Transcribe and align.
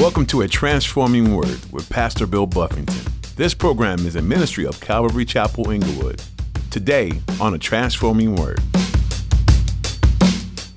Welcome 0.00 0.24
to 0.28 0.40
A 0.40 0.48
Transforming 0.48 1.36
Word 1.36 1.60
with 1.72 1.86
Pastor 1.90 2.26
Bill 2.26 2.46
Buffington. 2.46 3.12
This 3.36 3.52
program 3.52 4.06
is 4.06 4.16
a 4.16 4.22
ministry 4.22 4.64
of 4.64 4.80
Calvary 4.80 5.26
Chapel 5.26 5.70
Inglewood. 5.70 6.22
Today 6.70 7.12
on 7.38 7.52
A 7.52 7.58
Transforming 7.58 8.34
Word. 8.34 8.60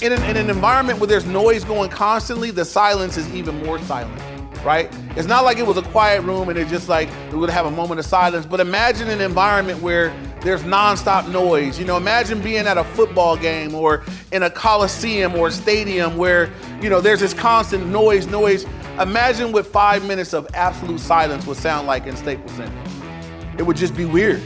In 0.02 0.12
an, 0.12 0.22
in 0.24 0.36
an 0.36 0.50
environment 0.50 1.00
where 1.00 1.08
there's 1.08 1.26
noise 1.26 1.64
going 1.64 1.90
constantly, 1.90 2.52
the 2.52 2.66
silence 2.66 3.16
is 3.16 3.34
even 3.34 3.64
more 3.64 3.80
silent, 3.80 4.22
right? 4.66 4.94
It's 5.16 5.26
not 5.26 5.46
like 5.46 5.58
it 5.58 5.66
was 5.66 5.78
a 5.78 5.84
quiet 5.84 6.24
room 6.24 6.50
and 6.50 6.60
it's 6.60 6.70
just 6.70 6.90
like 6.90 7.08
we're 7.32 7.40
gonna 7.40 7.54
have 7.54 7.66
a 7.66 7.72
moment 7.72 8.02
of 8.02 8.06
silence, 8.06 8.46
but 8.46 8.60
imagine 8.60 9.10
an 9.10 9.22
environment 9.22 9.82
where 9.82 10.14
there's 10.42 10.64
nonstop 10.64 11.32
noise. 11.32 11.80
You 11.80 11.86
know, 11.86 11.96
imagine 11.96 12.42
being 12.42 12.68
at 12.68 12.78
a 12.78 12.84
football 12.84 13.38
game 13.38 13.74
or 13.74 14.04
in 14.34 14.44
a 14.44 14.50
coliseum 14.50 15.34
or 15.36 15.50
stadium 15.50 16.18
where, 16.18 16.52
you 16.82 16.90
know, 16.90 17.00
there's 17.00 17.22
this 17.22 17.34
constant 17.34 17.88
noise, 17.88 18.28
noise. 18.28 18.66
Imagine 19.00 19.52
what 19.52 19.66
five 19.66 20.06
minutes 20.06 20.34
of 20.34 20.48
absolute 20.54 21.00
silence 21.00 21.48
would 21.48 21.58
sound 21.58 21.88
like 21.88 22.06
in 22.06 22.16
Staples 22.16 22.52
Center. 22.52 22.84
It 23.58 23.64
would 23.64 23.76
just 23.76 23.96
be 23.96 24.06
weird. 24.06 24.40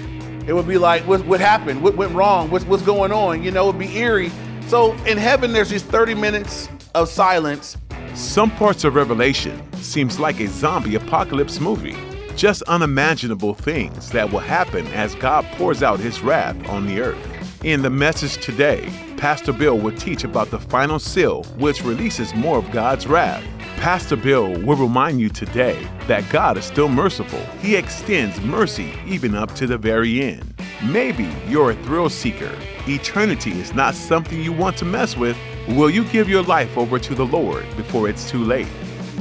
It 0.47 0.53
would 0.53 0.67
be 0.67 0.77
like, 0.77 1.05
what, 1.05 1.25
what 1.25 1.41
happened? 1.41 1.81
What 1.81 1.97
went 1.97 2.13
wrong? 2.13 2.49
What's, 2.49 2.63
what's 2.63 2.83
going 2.83 3.11
on? 3.11 3.43
You 3.43 3.51
know, 3.51 3.63
it 3.63 3.73
would 3.73 3.79
be 3.79 3.97
eerie. 3.97 4.31
So 4.67 4.93
in 5.03 5.17
heaven, 5.17 5.51
there's 5.51 5.69
these 5.69 5.83
30 5.83 6.15
minutes 6.15 6.69
of 6.95 7.09
silence. 7.09 7.75
Some 8.13 8.49
parts 8.51 8.85
of 8.85 8.95
Revelation 8.95 9.61
seems 9.73 10.17
like 10.17 10.39
a 10.39 10.47
zombie 10.47 10.95
apocalypse 10.95 11.59
movie. 11.59 11.97
Just 12.37 12.61
unimaginable 12.63 13.53
things 13.53 14.11
that 14.11 14.31
will 14.31 14.39
happen 14.39 14.87
as 14.87 15.13
God 15.15 15.43
pours 15.57 15.83
out 15.83 15.99
his 15.99 16.21
wrath 16.21 16.55
on 16.69 16.85
the 16.85 17.01
earth. 17.01 17.65
In 17.65 17.81
the 17.81 17.89
message 17.89 18.37
today, 18.37 18.89
Pastor 19.17 19.51
Bill 19.51 19.77
will 19.77 19.95
teach 19.97 20.23
about 20.23 20.51
the 20.51 20.59
final 20.59 20.99
seal, 20.99 21.43
which 21.57 21.83
releases 21.83 22.33
more 22.33 22.59
of 22.59 22.71
God's 22.71 23.07
wrath. 23.07 23.43
Pastor 23.77 24.15
Bill 24.15 24.59
will 24.63 24.75
remind 24.75 25.21
you 25.21 25.29
today 25.29 25.87
that 26.07 26.27
God 26.29 26.57
is 26.57 26.65
still 26.65 26.89
merciful. 26.89 27.39
He 27.61 27.75
extends 27.75 28.41
mercy 28.41 28.91
even 29.05 29.35
up 29.35 29.53
to 29.55 29.67
the 29.67 29.77
very 29.77 30.21
end. 30.21 30.53
Maybe 30.83 31.31
you're 31.47 31.71
a 31.71 31.83
thrill 31.83 32.09
seeker. 32.09 32.53
Eternity 32.87 33.51
is 33.51 33.73
not 33.73 33.93
something 33.93 34.41
you 34.41 34.51
want 34.51 34.77
to 34.77 34.85
mess 34.85 35.15
with. 35.15 35.37
Will 35.69 35.91
you 35.91 36.03
give 36.05 36.27
your 36.27 36.43
life 36.43 36.75
over 36.75 36.97
to 36.97 37.15
the 37.15 37.25
Lord 37.25 37.65
before 37.77 38.09
it's 38.09 38.29
too 38.29 38.43
late? 38.43 38.67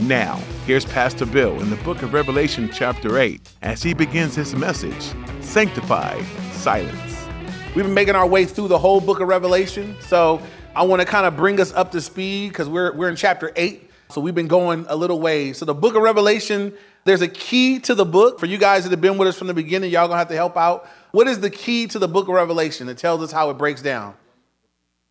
Now, 0.00 0.36
here's 0.64 0.86
Pastor 0.86 1.26
Bill 1.26 1.60
in 1.60 1.70
the 1.70 1.76
book 1.76 2.02
of 2.02 2.14
Revelation, 2.14 2.70
chapter 2.72 3.18
8, 3.18 3.40
as 3.62 3.82
he 3.82 3.94
begins 3.94 4.34
his 4.34 4.54
message 4.54 5.12
Sanctified 5.42 6.24
Silence. 6.52 7.28
We've 7.74 7.84
been 7.84 7.94
making 7.94 8.16
our 8.16 8.26
way 8.26 8.46
through 8.46 8.68
the 8.68 8.78
whole 8.78 9.02
book 9.02 9.20
of 9.20 9.28
Revelation. 9.28 9.96
So 10.00 10.40
I 10.74 10.82
want 10.82 11.00
to 11.00 11.06
kind 11.06 11.26
of 11.26 11.36
bring 11.36 11.60
us 11.60 11.72
up 11.74 11.92
to 11.92 12.00
speed 12.00 12.48
because 12.48 12.68
we're, 12.68 12.92
we're 12.94 13.10
in 13.10 13.16
chapter 13.16 13.52
8. 13.54 13.85
So 14.08 14.20
we've 14.20 14.34
been 14.34 14.48
going 14.48 14.86
a 14.88 14.96
little 14.96 15.20
way. 15.20 15.52
So 15.52 15.64
the 15.64 15.74
book 15.74 15.94
of 15.94 16.02
Revelation, 16.02 16.72
there's 17.04 17.22
a 17.22 17.28
key 17.28 17.78
to 17.80 17.94
the 17.94 18.04
book. 18.04 18.38
For 18.38 18.46
you 18.46 18.58
guys 18.58 18.84
that 18.84 18.90
have 18.90 19.00
been 19.00 19.18
with 19.18 19.28
us 19.28 19.36
from 19.36 19.46
the 19.46 19.54
beginning, 19.54 19.90
y'all 19.90 20.06
gonna 20.06 20.18
have 20.18 20.28
to 20.28 20.34
help 20.34 20.56
out. 20.56 20.88
What 21.10 21.26
is 21.26 21.40
the 21.40 21.50
key 21.50 21.86
to 21.88 21.98
the 21.98 22.08
book 22.08 22.28
of 22.28 22.34
Revelation? 22.34 22.88
It 22.88 22.98
tells 22.98 23.22
us 23.22 23.32
how 23.32 23.50
it 23.50 23.54
breaks 23.54 23.82
down. 23.82 24.14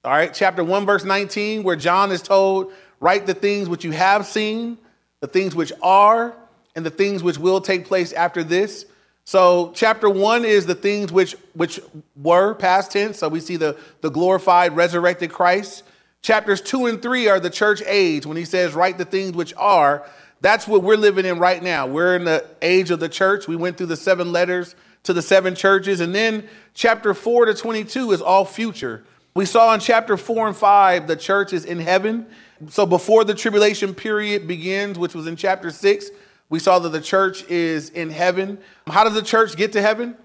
All 0.03 0.11
right, 0.11 0.33
chapter 0.33 0.63
1, 0.63 0.85
verse 0.85 1.03
19, 1.03 1.63
where 1.63 1.75
John 1.75 2.11
is 2.11 2.21
told, 2.21 2.71
write 2.99 3.25
the 3.25 3.33
things 3.33 3.67
which 3.67 3.83
you 3.83 3.91
have 3.91 4.25
seen, 4.25 4.77
the 5.19 5.27
things 5.27 5.55
which 5.55 5.73
are, 5.81 6.35
and 6.75 6.85
the 6.85 6.91
things 6.91 7.23
which 7.23 7.37
will 7.37 7.59
take 7.59 7.85
place 7.85 8.13
after 8.13 8.43
this. 8.43 8.85
So 9.23 9.71
chapter 9.73 10.07
one 10.07 10.45
is 10.45 10.67
the 10.67 10.75
things 10.75 11.11
which 11.11 11.35
which 11.53 11.79
were 12.15 12.53
past 12.53 12.91
tense. 12.91 13.17
So 13.17 13.27
we 13.27 13.39
see 13.39 13.55
the, 13.55 13.77
the 14.01 14.11
glorified, 14.11 14.75
resurrected 14.75 15.31
Christ. 15.31 15.83
Chapters 16.25 16.59
two 16.59 16.87
and 16.87 17.03
three 17.03 17.27
are 17.27 17.39
the 17.39 17.51
church 17.51 17.83
age 17.85 18.25
when 18.25 18.35
he 18.35 18.45
says, 18.45 18.73
write 18.73 18.97
the 18.97 19.05
things 19.05 19.33
which 19.33 19.53
are. 19.57 20.03
That's 20.41 20.67
what 20.67 20.81
we're 20.81 20.97
living 20.97 21.23
in 21.23 21.37
right 21.37 21.61
now. 21.61 21.85
We're 21.85 22.15
in 22.15 22.25
the 22.25 22.43
age 22.63 22.89
of 22.89 22.99
the 22.99 23.07
church. 23.07 23.47
We 23.47 23.55
went 23.55 23.77
through 23.77 23.85
the 23.85 23.95
seven 23.95 24.31
letters 24.31 24.75
to 25.03 25.13
the 25.13 25.21
seven 25.21 25.53
churches. 25.53 25.99
And 25.99 26.15
then 26.15 26.49
chapter 26.73 27.13
four 27.13 27.45
to 27.45 27.53
22 27.53 28.11
is 28.11 28.23
all 28.23 28.43
future. 28.43 29.03
We 29.35 29.45
saw 29.45 29.71
in 29.75 29.79
chapter 29.79 30.17
four 30.17 30.47
and 30.47 30.57
five, 30.57 31.05
the 31.05 31.15
church 31.15 31.53
is 31.53 31.63
in 31.63 31.77
heaven. 31.77 32.25
So 32.69 32.87
before 32.87 33.23
the 33.23 33.35
tribulation 33.35 33.93
period 33.93 34.47
begins, 34.47 34.97
which 34.97 35.13
was 35.13 35.27
in 35.27 35.35
chapter 35.35 35.69
six, 35.69 36.09
we 36.49 36.57
saw 36.57 36.79
that 36.79 36.89
the 36.89 37.01
church 37.01 37.43
is 37.49 37.91
in 37.91 38.09
heaven. 38.09 38.57
How 38.87 39.03
does 39.03 39.13
the 39.13 39.21
church 39.21 39.55
get 39.55 39.73
to 39.73 39.81
heaven? 39.83 40.17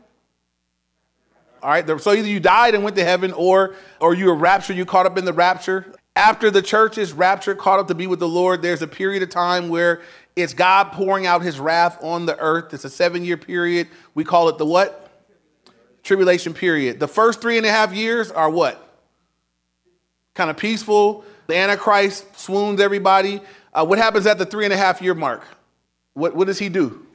All 1.62 1.71
right, 1.71 1.87
so 2.00 2.12
either 2.12 2.28
you 2.28 2.41
died 2.41 2.75
and 2.75 2.82
went 2.82 2.97
to 2.97 3.04
heaven, 3.04 3.32
or 3.32 3.75
or 4.00 4.15
you 4.15 4.26
were 4.26 4.34
raptured, 4.34 4.76
you 4.76 4.87
caught 4.87 5.06
up 5.06 5.19
in 5.19 5.25
the 5.25 5.32
rapture. 5.32 5.93
After 6.16 6.50
the 6.50 6.62
church 6.62 6.98
is 6.98 7.12
raptured, 7.12 7.59
caught 7.59 7.78
up 7.78 7.88
to 7.88 7.94
be 7.94 8.06
with 8.06 8.19
the 8.19 8.28
Lord, 8.28 8.62
there's 8.62 8.82
a 8.82 8.87
period 8.87 9.22
of 9.22 9.31
time 9.31 9.69
where 9.69 10.03
it's 10.37 10.54
God 10.54 10.93
pouring 10.93 11.26
out 11.26 11.43
his 11.43 11.60
wrath 11.60 12.03
on 12.03 12.26
the 12.26 12.38
earth. 12.38 12.72
It's 12.72 12.84
a 12.84 12.91
seven 12.91 13.25
year 13.25 13.37
period. 13.37 13.88
We 14.15 14.25
call 14.25 14.48
it 14.48 14.59
the 14.59 14.66
what? 14.66 15.10
Tribulation 16.03 16.54
period. 16.54 16.98
The 16.98 17.09
first 17.09 17.41
three 17.41 17.59
and 17.59 17.66
a 17.66 17.71
half 17.71 17.92
years 17.92 18.31
are 18.31 18.48
what? 18.48 18.87
Kind 20.34 20.50
of 20.50 20.56
peaceful. 20.56 21.25
The 21.47 21.56
Antichrist 21.56 22.38
swoons 22.38 22.81
everybody. 22.81 23.41
Uh, 23.72 23.84
what 23.84 23.98
happens 23.98 24.27
at 24.27 24.38
the 24.38 24.47
three 24.47 24.65
and 24.65 24.72
a 24.72 24.77
half 24.77 25.03
year 25.03 25.15
mark? 25.15 25.44
What, 26.15 26.34
what 26.34 26.47
does 26.47 26.59
he 26.59 26.69
do? 26.69 27.06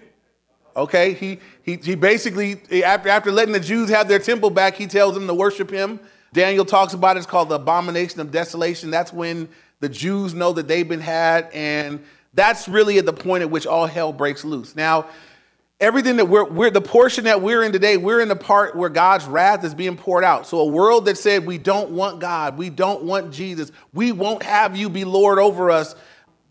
Okay, 0.76 1.14
he, 1.14 1.40
he, 1.64 1.78
he 1.78 1.96
basically, 1.96 2.60
after, 2.84 3.08
after 3.08 3.32
letting 3.32 3.54
the 3.54 3.60
Jews 3.60 3.90
have 3.90 4.08
their 4.10 4.20
temple 4.20 4.50
back, 4.50 4.76
he 4.76 4.88
tells 4.88 5.14
them 5.14 5.26
to 5.28 5.34
worship 5.34 5.72
him. 5.72 6.00
Daniel 6.34 6.66
talks 6.66 6.94
about 6.94 7.16
it. 7.16 7.20
It's 7.20 7.28
called 7.28 7.48
the 7.48 7.56
abomination 7.56 8.20
of 8.20 8.30
desolation. 8.30 8.92
That's 8.92 9.14
when 9.14 9.48
the 9.80 9.88
Jews 9.88 10.34
know 10.34 10.52
that 10.52 10.68
they've 10.68 10.88
been 10.88 11.00
had. 11.00 11.50
And 11.54 12.04
that's 12.34 12.68
really 12.68 12.98
at 12.98 13.06
the 13.06 13.14
point 13.14 13.42
at 13.42 13.50
which 13.50 13.66
all 13.66 13.86
hell 13.88 14.12
breaks 14.12 14.44
loose. 14.44 14.76
Now, 14.76 15.08
everything 15.80 16.18
that 16.18 16.26
we're, 16.26 16.44
we're 16.44 16.72
the 16.72 16.82
portion 16.82 17.24
that 17.24 17.42
we're 17.42 17.64
in 17.64 17.72
today, 17.72 17.96
we're 17.96 18.20
in 18.20 18.28
the 18.28 18.36
part 18.36 18.76
where 18.76 18.90
God's 18.90 19.26
wrath 19.26 19.64
is 19.64 19.74
being 19.74 19.96
poured 19.96 20.26
out. 20.26 20.46
So 20.46 20.60
a 20.60 20.66
world 20.66 21.06
that 21.06 21.18
said, 21.18 21.46
we 21.46 21.58
don't 21.58 21.92
want 21.92 22.20
God, 22.20 22.58
we 22.58 22.70
don't 22.70 23.04
want 23.04 23.32
Jesus, 23.32 23.72
we 23.94 24.12
won't 24.12 24.44
have 24.44 24.76
you 24.76 24.90
be 24.90 25.06
Lord 25.06 25.40
over 25.40 25.72
us. 25.72 25.96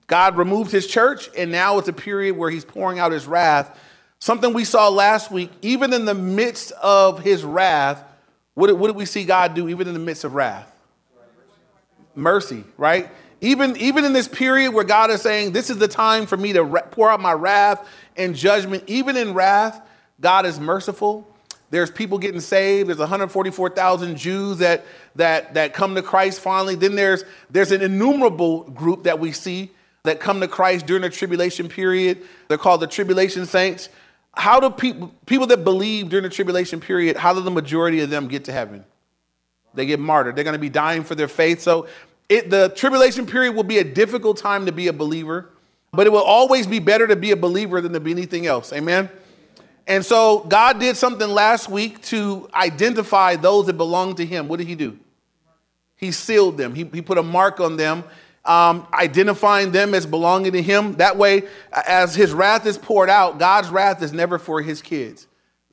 God 0.06 0.36
removed 0.36 0.70
his 0.70 0.86
church, 0.86 1.30
and 1.36 1.50
now 1.50 1.78
it's 1.78 1.88
a 1.88 1.92
period 1.92 2.36
where 2.36 2.50
he's 2.50 2.64
pouring 2.64 2.98
out 2.98 3.12
his 3.12 3.26
wrath. 3.26 3.78
Something 4.24 4.54
we 4.54 4.64
saw 4.64 4.88
last 4.88 5.30
week, 5.30 5.50
even 5.60 5.92
in 5.92 6.06
the 6.06 6.14
midst 6.14 6.72
of 6.82 7.20
his 7.20 7.44
wrath, 7.44 8.02
what 8.54 8.68
did, 8.68 8.78
what 8.78 8.86
did 8.86 8.96
we 8.96 9.04
see 9.04 9.24
God 9.24 9.52
do 9.52 9.68
even 9.68 9.86
in 9.86 9.92
the 9.92 10.00
midst 10.00 10.24
of 10.24 10.34
wrath? 10.34 10.66
Mercy, 12.14 12.64
right? 12.78 13.10
Even, 13.42 13.76
even 13.76 14.06
in 14.06 14.14
this 14.14 14.26
period 14.26 14.72
where 14.72 14.82
God 14.82 15.10
is 15.10 15.20
saying, 15.20 15.52
This 15.52 15.68
is 15.68 15.76
the 15.76 15.88
time 15.88 16.24
for 16.24 16.38
me 16.38 16.54
to 16.54 16.64
pour 16.64 17.10
out 17.10 17.20
my 17.20 17.34
wrath 17.34 17.86
and 18.16 18.34
judgment, 18.34 18.84
even 18.86 19.18
in 19.18 19.34
wrath, 19.34 19.86
God 20.18 20.46
is 20.46 20.58
merciful. 20.58 21.28
There's 21.68 21.90
people 21.90 22.16
getting 22.16 22.40
saved. 22.40 22.88
There's 22.88 22.96
144,000 22.96 24.16
Jews 24.16 24.56
that, 24.56 24.86
that, 25.16 25.52
that 25.52 25.74
come 25.74 25.94
to 25.96 26.02
Christ 26.02 26.40
finally. 26.40 26.76
Then 26.76 26.94
there's, 26.94 27.24
there's 27.50 27.72
an 27.72 27.82
innumerable 27.82 28.62
group 28.70 29.02
that 29.02 29.20
we 29.20 29.32
see 29.32 29.70
that 30.04 30.18
come 30.18 30.40
to 30.40 30.48
Christ 30.48 30.86
during 30.86 31.02
the 31.02 31.10
tribulation 31.10 31.68
period. 31.68 32.22
They're 32.48 32.56
called 32.56 32.80
the 32.80 32.86
tribulation 32.86 33.44
saints. 33.44 33.90
How 34.36 34.60
do 34.60 34.70
people 34.70 35.12
people 35.26 35.46
that 35.48 35.64
believe 35.64 36.08
during 36.08 36.24
the 36.24 36.30
tribulation 36.30 36.80
period, 36.80 37.16
how 37.16 37.32
do 37.34 37.40
the 37.40 37.50
majority 37.50 38.00
of 38.00 38.10
them 38.10 38.28
get 38.28 38.44
to 38.46 38.52
heaven? 38.52 38.84
They 39.74 39.86
get 39.86 40.00
martyred. 40.00 40.36
They're 40.36 40.44
going 40.44 40.54
to 40.54 40.60
be 40.60 40.68
dying 40.68 41.04
for 41.04 41.14
their 41.14 41.28
faith. 41.28 41.60
So 41.60 41.88
it, 42.28 42.50
the 42.50 42.68
tribulation 42.70 43.26
period 43.26 43.54
will 43.54 43.64
be 43.64 43.78
a 43.78 43.84
difficult 43.84 44.38
time 44.38 44.66
to 44.66 44.72
be 44.72 44.88
a 44.88 44.92
believer, 44.92 45.50
but 45.92 46.06
it 46.06 46.10
will 46.10 46.22
always 46.22 46.66
be 46.66 46.78
better 46.78 47.06
to 47.06 47.16
be 47.16 47.32
a 47.32 47.36
believer 47.36 47.80
than 47.80 47.92
to 47.92 48.00
be 48.00 48.12
anything 48.12 48.46
else. 48.46 48.72
Amen. 48.72 49.08
And 49.86 50.04
so 50.04 50.40
God 50.40 50.80
did 50.80 50.96
something 50.96 51.28
last 51.28 51.68
week 51.68 52.00
to 52.02 52.48
identify 52.54 53.36
those 53.36 53.66
that 53.66 53.74
belong 53.74 54.14
to 54.16 54.24
him. 54.24 54.48
What 54.48 54.58
did 54.58 54.66
he 54.66 54.74
do? 54.74 54.98
He 55.96 56.10
sealed 56.10 56.56
them. 56.56 56.74
He, 56.74 56.84
he 56.84 57.02
put 57.02 57.18
a 57.18 57.22
mark 57.22 57.60
on 57.60 57.76
them 57.76 58.04
um, 58.44 58.86
identifying 58.92 59.72
them 59.72 59.94
as 59.94 60.06
belonging 60.06 60.52
to 60.52 60.62
Him. 60.62 60.94
That 60.94 61.16
way, 61.16 61.44
as 61.72 62.14
His 62.14 62.32
wrath 62.32 62.66
is 62.66 62.78
poured 62.78 63.10
out, 63.10 63.38
God's 63.38 63.68
wrath 63.70 64.02
is 64.02 64.12
never 64.12 64.38
for 64.38 64.60
His 64.62 64.82
kids. 64.82 65.26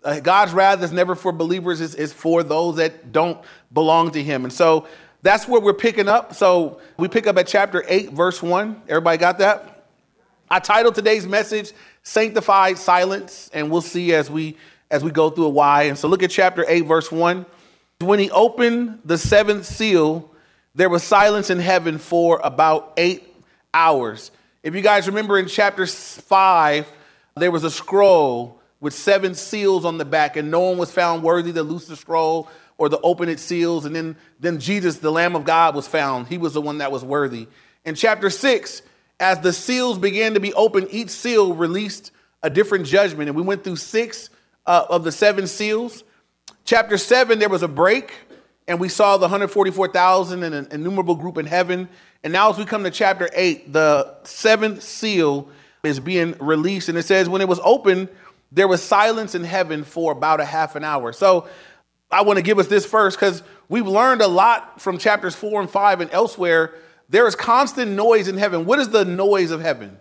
Uh, 0.04 0.20
God's 0.20 0.54
wrath 0.54 0.82
is 0.82 0.92
never 0.92 1.14
for 1.16 1.32
believers, 1.32 1.82
it's, 1.82 1.94
it's 1.94 2.14
for 2.14 2.44
those 2.44 2.78
that 2.78 3.12
don't 3.12 3.40
belong 3.72 4.12
to 4.12 4.24
Him. 4.24 4.44
And 4.44 4.54
so 4.54 4.88
that's 5.22 5.48
where 5.48 5.62
we're 5.62 5.74
picking 5.74 6.08
up. 6.08 6.34
So 6.34 6.80
we 6.98 7.08
pick 7.08 7.28
up 7.28 7.38
at 7.38 7.48
chapter 7.48 7.84
8, 7.88 8.12
verse 8.12 8.42
1. 8.42 8.84
Everybody 8.88 9.18
got 9.18 9.38
that? 9.40 9.86
I 10.50 10.60
titled 10.60 10.96
today's 10.96 11.26
message 11.28 11.72
Sanctified 12.04 12.78
Silence, 12.78 13.50
and 13.54 13.70
we'll 13.70 13.82
see 13.82 14.14
as 14.14 14.30
we 14.30 14.58
as 14.90 15.04
we 15.04 15.12
go 15.12 15.30
through 15.30 15.46
a 15.46 15.50
why. 15.50 15.84
And 15.84 15.98
so 15.98 16.10
look 16.10 16.22
at 16.22 16.32
chapter 16.32 16.66
8, 16.68 16.82
verse 16.82 17.10
1. 17.10 17.46
When 18.02 18.20
he 18.20 18.30
opened 18.32 19.00
the 19.06 19.18
seventh 19.18 19.66
seal, 19.66 20.30
there 20.76 20.90
was 20.90 21.04
silence 21.04 21.50
in 21.50 21.60
heaven 21.60 21.98
for 21.98 22.40
about 22.44 22.94
eight 22.98 23.24
hours. 23.74 24.32
If 24.64 24.76
you 24.76 24.82
guys 24.82 25.08
remember 25.08 25.38
in 25.38 25.48
chapter 25.48 25.86
five, 25.86 26.88
there 27.36 27.52
was 27.52 27.64
a 27.64 27.72
scroll 27.72 28.62
with 28.80 28.94
seven 28.94 29.36
seals 29.36 29.86
on 29.86 29.98
the 29.98 30.06
back, 30.06 30.38
and 30.38 30.50
no 30.50 30.62
one 30.62 30.78
was 30.78 30.92
found 30.92 31.24
worthy 31.24 31.54
to 31.54 31.64
loose 31.64 31.88
the 31.88 31.96
scroll 31.96 32.50
or 32.78 32.90
to 32.90 33.00
open 33.02 33.30
its 33.30 33.44
seals. 33.44 33.86
And 33.86 33.96
then, 33.96 34.16
then 34.40 34.60
Jesus, 34.60 34.98
the 34.98 35.12
Lamb 35.12 35.36
of 35.36 35.44
God, 35.44 35.76
was 35.76 35.88
found. 35.88 36.28
He 36.28 36.38
was 36.38 36.54
the 36.54 36.62
one 36.62 36.80
that 36.80 36.92
was 36.92 37.04
worthy. 37.04 37.48
In 37.86 37.96
chapter 37.96 38.30
six, 38.30 38.82
as 39.20 39.40
the 39.40 39.54
seals 39.54 40.00
began 40.00 40.34
to 40.34 40.40
be 40.40 40.54
opened, 40.54 40.88
each 40.90 41.10
seal 41.10 41.54
released 41.54 42.12
a 42.42 42.50
different 42.50 42.88
judgment. 42.88 43.30
And 43.30 43.36
we 43.36 43.44
went 43.44 43.64
through 43.64 43.76
six 43.76 44.30
uh, 44.66 44.86
of 44.90 45.04
the 45.04 45.12
seven 45.12 45.46
seals. 45.46 46.04
Chapter 46.66 46.98
seven, 46.98 47.38
there 47.38 47.50
was 47.50 47.62
a 47.62 47.68
break, 47.68 48.14
and 48.68 48.80
we 48.80 48.90
saw 48.90 49.18
the 49.18 49.24
144,000 49.24 50.44
and 50.44 50.56
an 50.56 50.68
innumerable 50.72 51.16
group 51.16 51.38
in 51.38 51.46
heaven. 51.46 51.90
And 52.24 52.32
now, 52.32 52.50
as 52.50 52.58
we 52.58 52.66
come 52.66 52.84
to 52.84 52.92
chapter 52.92 53.30
eight, 53.34 53.74
the 53.74 54.16
seventh 54.24 54.84
seal 54.84 55.50
is 55.84 56.00
being 56.00 56.36
released. 56.40 56.90
And 56.90 56.98
it 56.98 57.04
says, 57.04 57.28
When 57.28 57.42
it 57.42 57.48
was 57.48 57.60
open, 57.64 58.08
there 58.52 58.68
was 58.68 58.82
silence 58.82 59.34
in 59.36 59.44
heaven 59.44 59.84
for 59.84 60.12
about 60.12 60.40
a 60.40 60.46
half 60.46 60.76
an 60.76 60.84
hour. 60.84 61.14
So 61.14 61.48
I 62.12 62.22
want 62.22 62.38
to 62.38 62.44
give 62.44 62.60
us 62.60 62.68
this 62.68 62.86
first 62.86 63.18
because 63.18 63.42
we've 63.70 63.88
learned 63.88 64.22
a 64.22 64.28
lot 64.28 64.82
from 64.82 64.98
chapters 64.98 65.36
four 65.36 65.62
and 65.62 65.70
five 65.70 66.02
and 66.02 66.12
elsewhere. 66.12 66.76
There 67.10 67.28
is 67.28 67.36
constant 67.36 67.92
noise 67.92 68.28
in 68.28 68.38
heaven. 68.38 68.66
What 68.66 68.80
is 68.80 68.90
the 68.90 69.06
noise 69.06 69.52
of 69.52 69.62
heaven? 69.62 69.98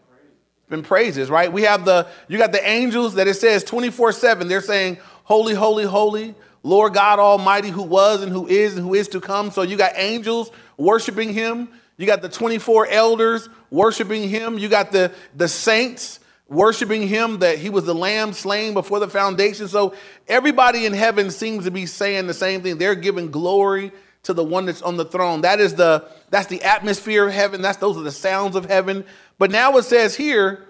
Been 0.69 0.83
praises, 0.83 1.31
right? 1.31 1.53
We 1.53 1.63
have 1.63 1.85
the, 1.85 2.07
you 2.29 2.39
got 2.39 2.53
the 2.53 2.65
angels 2.67 3.15
that 3.15 3.27
it 3.27 3.35
says 3.35 3.65
24 3.65 4.13
7. 4.13 4.47
They're 4.47 4.61
saying, 4.61 4.99
Holy, 5.25 5.55
holy, 5.55 5.85
holy, 5.85 6.35
Lord 6.63 6.95
God 6.95 7.19
Almighty, 7.19 7.69
who 7.71 7.83
was 7.83 8.23
and 8.23 8.31
who 8.31 8.47
is 8.47 8.77
and 8.77 8.85
who 8.85 8.95
is 8.95 9.09
to 9.09 9.21
come. 9.21 9.51
So 9.51 9.63
you 9.63 9.77
got 9.77 9.93
angels 9.97 10.51
worshiping 10.77 11.33
him. 11.33 11.69
You 11.97 12.07
got 12.07 12.23
the 12.23 12.29
24 12.29 12.89
elders 12.89 13.49
worshiping 13.71 14.29
him. 14.29 14.59
You 14.59 14.69
got 14.69 14.93
the, 14.93 15.13
the 15.35 15.49
saints 15.49 16.21
worshiping 16.49 17.07
him 17.07 17.39
that 17.39 17.59
he 17.59 17.71
was 17.71 17.85
the 17.85 17.95
lamb 17.95 18.33
slain 18.33 18.75
before 18.75 18.99
the 18.99 19.09
foundation. 19.09 19.69
So 19.69 19.95
everybody 20.29 20.85
in 20.85 20.93
heaven 20.93 21.31
seems 21.31 21.65
to 21.65 21.71
be 21.71 21.87
saying 21.87 22.27
the 22.27 22.35
same 22.35 22.63
thing. 22.63 22.77
They're 22.77 22.95
giving 22.95 23.31
glory 23.31 23.93
to 24.25 24.35
the 24.35 24.45
one 24.45 24.67
that's 24.67 24.83
on 24.83 24.97
the 24.97 25.05
throne. 25.05 25.43
That 25.43 25.61
is 25.61 25.75
the 25.75 26.07
that's 26.29 26.49
the 26.49 26.63
atmosphere 26.63 27.27
of 27.27 27.33
heaven. 27.33 27.63
That's 27.63 27.79
those 27.79 27.97
are 27.97 28.03
the 28.03 28.13
sounds 28.13 28.57
of 28.57 28.67
heaven. 28.67 29.05
But 29.39 29.51
now 29.51 29.77
it 29.79 29.85
says 29.85 30.15
here, 30.15 30.67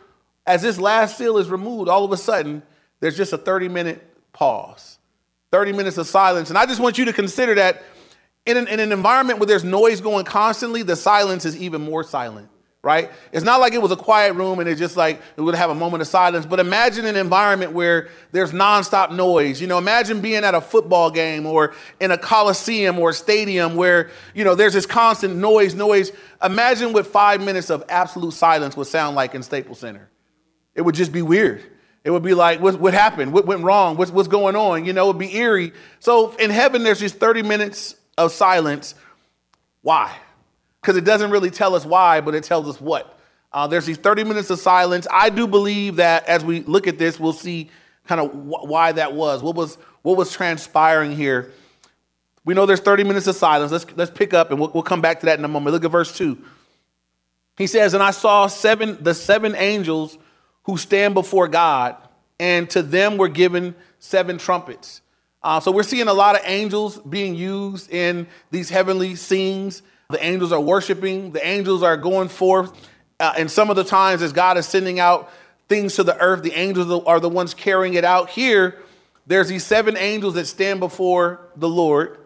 as 0.46 0.62
this 0.62 0.78
last 0.78 1.18
seal 1.18 1.38
is 1.38 1.48
removed, 1.48 1.88
all 1.88 2.04
of 2.04 2.12
a 2.12 2.16
sudden 2.16 2.62
there's 3.00 3.16
just 3.16 3.32
a 3.32 3.38
30 3.38 3.68
minute 3.68 4.06
pause, 4.32 4.98
30 5.50 5.72
minutes 5.72 5.98
of 5.98 6.06
silence. 6.06 6.48
And 6.48 6.58
I 6.58 6.66
just 6.66 6.80
want 6.80 6.98
you 6.98 7.04
to 7.06 7.12
consider 7.12 7.54
that 7.56 7.82
in 8.46 8.56
an, 8.56 8.68
in 8.68 8.80
an 8.80 8.92
environment 8.92 9.38
where 9.38 9.46
there's 9.46 9.64
noise 9.64 10.00
going 10.00 10.24
constantly, 10.24 10.82
the 10.82 10.96
silence 10.96 11.44
is 11.44 11.56
even 11.56 11.82
more 11.82 12.04
silent 12.04 12.48
right? 12.82 13.10
It's 13.30 13.44
not 13.44 13.60
like 13.60 13.74
it 13.74 13.82
was 13.82 13.90
a 13.90 13.96
quiet 13.96 14.34
room 14.34 14.58
and 14.58 14.68
it's 14.68 14.78
just 14.78 14.96
like 14.96 15.20
it 15.36 15.40
would 15.42 15.54
have 15.54 15.70
a 15.70 15.74
moment 15.74 16.00
of 16.00 16.08
silence. 16.08 16.46
But 16.46 16.60
imagine 16.60 17.04
an 17.04 17.16
environment 17.16 17.72
where 17.72 18.08
there's 18.32 18.52
nonstop 18.52 19.12
noise. 19.12 19.60
You 19.60 19.66
know, 19.66 19.76
imagine 19.76 20.20
being 20.20 20.44
at 20.44 20.54
a 20.54 20.60
football 20.60 21.10
game 21.10 21.44
or 21.44 21.74
in 22.00 22.10
a 22.10 22.16
coliseum 22.16 22.98
or 22.98 23.10
a 23.10 23.14
stadium 23.14 23.76
where, 23.76 24.10
you 24.34 24.44
know, 24.44 24.54
there's 24.54 24.72
this 24.72 24.86
constant 24.86 25.36
noise, 25.36 25.74
noise. 25.74 26.10
Imagine 26.42 26.94
what 26.94 27.06
five 27.06 27.42
minutes 27.42 27.68
of 27.68 27.84
absolute 27.90 28.32
silence 28.32 28.76
would 28.76 28.86
sound 28.86 29.14
like 29.14 29.34
in 29.34 29.42
Staples 29.42 29.80
Center. 29.80 30.08
It 30.74 30.80
would 30.80 30.94
just 30.94 31.12
be 31.12 31.22
weird. 31.22 31.62
It 32.02 32.10
would 32.10 32.22
be 32.22 32.34
like, 32.34 32.60
what, 32.60 32.80
what 32.80 32.94
happened? 32.94 33.32
What 33.32 33.46
went 33.46 33.62
wrong? 33.62 33.96
What's, 33.96 34.10
what's 34.10 34.28
going 34.28 34.56
on? 34.56 34.84
You 34.86 34.92
know, 34.92 35.04
it 35.04 35.06
would 35.08 35.18
be 35.18 35.36
eerie. 35.36 35.72
So 35.98 36.32
in 36.36 36.50
heaven, 36.50 36.82
there's 36.82 37.00
these 37.00 37.12
30 37.12 37.42
minutes 37.42 37.94
of 38.16 38.32
silence. 38.32 38.94
Why? 39.82 40.16
because 40.80 40.96
it 40.96 41.04
doesn't 41.04 41.30
really 41.30 41.50
tell 41.50 41.74
us 41.74 41.84
why, 41.84 42.20
but 42.20 42.34
it 42.34 42.44
tells 42.44 42.68
us 42.68 42.80
what. 42.80 43.18
Uh, 43.52 43.66
there's 43.66 43.84
these 43.84 43.98
30 43.98 44.24
minutes 44.24 44.50
of 44.50 44.58
silence. 44.58 45.06
I 45.10 45.28
do 45.28 45.46
believe 45.46 45.96
that 45.96 46.26
as 46.26 46.44
we 46.44 46.60
look 46.60 46.86
at 46.86 46.98
this, 46.98 47.18
we'll 47.18 47.32
see 47.32 47.68
kind 48.06 48.20
of 48.20 48.32
wh- 48.32 48.64
why 48.64 48.92
that 48.92 49.12
was. 49.12 49.42
What 49.42 49.56
was 49.56 49.76
what 50.02 50.16
was 50.16 50.32
transpiring 50.32 51.14
here? 51.14 51.52
We 52.44 52.54
know 52.54 52.64
there's 52.64 52.80
30 52.80 53.04
minutes 53.04 53.26
of 53.26 53.36
silence. 53.36 53.72
Let's 53.72 53.86
let's 53.96 54.10
pick 54.10 54.32
up 54.32 54.50
and 54.50 54.58
we'll, 54.58 54.70
we'll 54.70 54.82
come 54.82 55.00
back 55.00 55.20
to 55.20 55.26
that 55.26 55.38
in 55.38 55.44
a 55.44 55.48
moment. 55.48 55.74
Look 55.74 55.84
at 55.84 55.90
verse 55.90 56.16
two. 56.16 56.38
He 57.58 57.66
says, 57.66 57.92
"And 57.92 58.02
I 58.02 58.12
saw 58.12 58.46
seven 58.46 58.96
the 59.00 59.14
seven 59.14 59.54
angels 59.56 60.16
who 60.64 60.76
stand 60.76 61.14
before 61.14 61.48
God, 61.48 61.96
and 62.38 62.68
to 62.70 62.82
them 62.82 63.16
were 63.16 63.28
given 63.28 63.74
seven 63.98 64.38
trumpets." 64.38 65.02
Uh, 65.42 65.58
so 65.58 65.70
we're 65.72 65.82
seeing 65.82 66.08
a 66.08 66.12
lot 66.12 66.36
of 66.36 66.42
angels 66.44 66.98
being 66.98 67.34
used 67.34 67.90
in 67.90 68.26
these 68.50 68.68
heavenly 68.68 69.14
scenes. 69.16 69.82
The 70.10 70.22
angels 70.24 70.52
are 70.52 70.60
worshiping, 70.60 71.32
the 71.32 71.46
angels 71.46 71.82
are 71.82 71.96
going 71.96 72.28
forth. 72.28 72.72
Uh, 73.18 73.32
and 73.36 73.50
some 73.50 73.70
of 73.70 73.76
the 73.76 73.84
times, 73.84 74.22
as 74.22 74.32
God 74.32 74.58
is 74.58 74.66
sending 74.66 74.98
out 74.98 75.30
things 75.68 75.94
to 75.96 76.02
the 76.02 76.18
earth, 76.18 76.42
the 76.42 76.52
angels 76.52 77.04
are 77.06 77.20
the 77.20 77.28
ones 77.28 77.54
carrying 77.54 77.94
it 77.94 78.04
out. 78.04 78.28
Here, 78.30 78.78
there's 79.26 79.48
these 79.48 79.64
seven 79.64 79.96
angels 79.96 80.34
that 80.34 80.46
stand 80.46 80.80
before 80.80 81.40
the 81.56 81.68
Lord, 81.68 82.18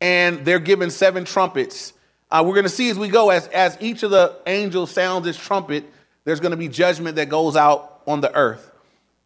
and 0.00 0.44
they're 0.44 0.60
given 0.60 0.90
seven 0.90 1.24
trumpets. 1.24 1.92
Uh, 2.30 2.44
we're 2.46 2.54
going 2.54 2.64
to 2.64 2.70
see 2.70 2.88
as 2.88 2.98
we 2.98 3.08
go, 3.08 3.30
as, 3.30 3.48
as 3.48 3.76
each 3.80 4.02
of 4.02 4.10
the 4.10 4.36
angels 4.46 4.90
sounds 4.92 5.26
his 5.26 5.36
trumpet, 5.36 5.84
there's 6.26 6.40
going 6.40 6.50
to 6.50 6.58
be 6.58 6.68
judgment 6.68 7.16
that 7.16 7.30
goes 7.30 7.56
out 7.56 8.02
on 8.06 8.20
the 8.20 8.34
earth. 8.34 8.70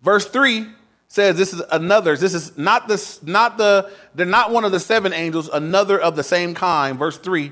Verse 0.00 0.26
3 0.26 0.69
says 1.08 1.37
this 1.37 1.52
is 1.52 1.61
another 1.73 2.17
this 2.17 2.35
is 2.35 2.56
not 2.56 2.87
this 2.87 3.20
not 3.25 3.58
the 3.58 3.91
they're 4.14 4.25
not 4.25 4.52
one 4.52 4.64
of 4.64 4.70
the 4.70 4.79
seven 4.79 5.12
angels 5.12 5.50
another 5.52 6.00
of 6.00 6.14
the 6.14 6.23
same 6.23 6.55
kind 6.55 6.97
verse 6.97 7.19
3 7.19 7.50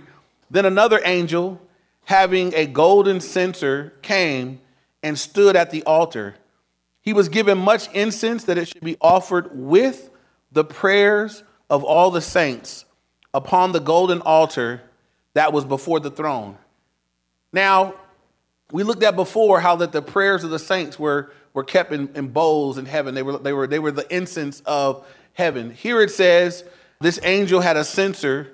then 0.50 0.64
another 0.64 1.00
angel, 1.04 1.60
having 2.04 2.54
a 2.54 2.66
golden 2.66 3.20
censer, 3.20 3.92
came 4.02 4.60
and 5.02 5.18
stood 5.18 5.56
at 5.56 5.70
the 5.70 5.82
altar. 5.84 6.34
He 7.00 7.12
was 7.12 7.28
given 7.28 7.58
much 7.58 7.92
incense 7.92 8.44
that 8.44 8.58
it 8.58 8.68
should 8.68 8.82
be 8.82 8.96
offered 9.00 9.50
with 9.52 10.10
the 10.52 10.64
prayers 10.64 11.42
of 11.70 11.84
all 11.84 12.10
the 12.10 12.20
saints 12.20 12.84
upon 13.34 13.72
the 13.72 13.80
golden 13.80 14.20
altar 14.22 14.82
that 15.34 15.52
was 15.52 15.64
before 15.64 16.00
the 16.00 16.10
throne. 16.10 16.56
Now, 17.52 17.94
we 18.72 18.82
looked 18.82 19.02
at 19.02 19.16
before 19.16 19.60
how 19.60 19.76
that 19.76 19.92
the 19.92 20.02
prayers 20.02 20.44
of 20.44 20.50
the 20.50 20.58
saints 20.58 20.98
were, 20.98 21.32
were 21.54 21.64
kept 21.64 21.92
in, 21.92 22.10
in 22.14 22.28
bowls 22.28 22.78
in 22.78 22.86
heaven. 22.86 23.14
They 23.14 23.22
were, 23.22 23.38
they, 23.38 23.52
were, 23.52 23.66
they 23.66 23.78
were 23.78 23.92
the 23.92 24.14
incense 24.14 24.60
of 24.66 25.06
heaven. 25.32 25.70
Here 25.70 26.00
it 26.02 26.10
says 26.10 26.64
this 27.00 27.18
angel 27.22 27.60
had 27.60 27.76
a 27.76 27.84
censer 27.84 28.52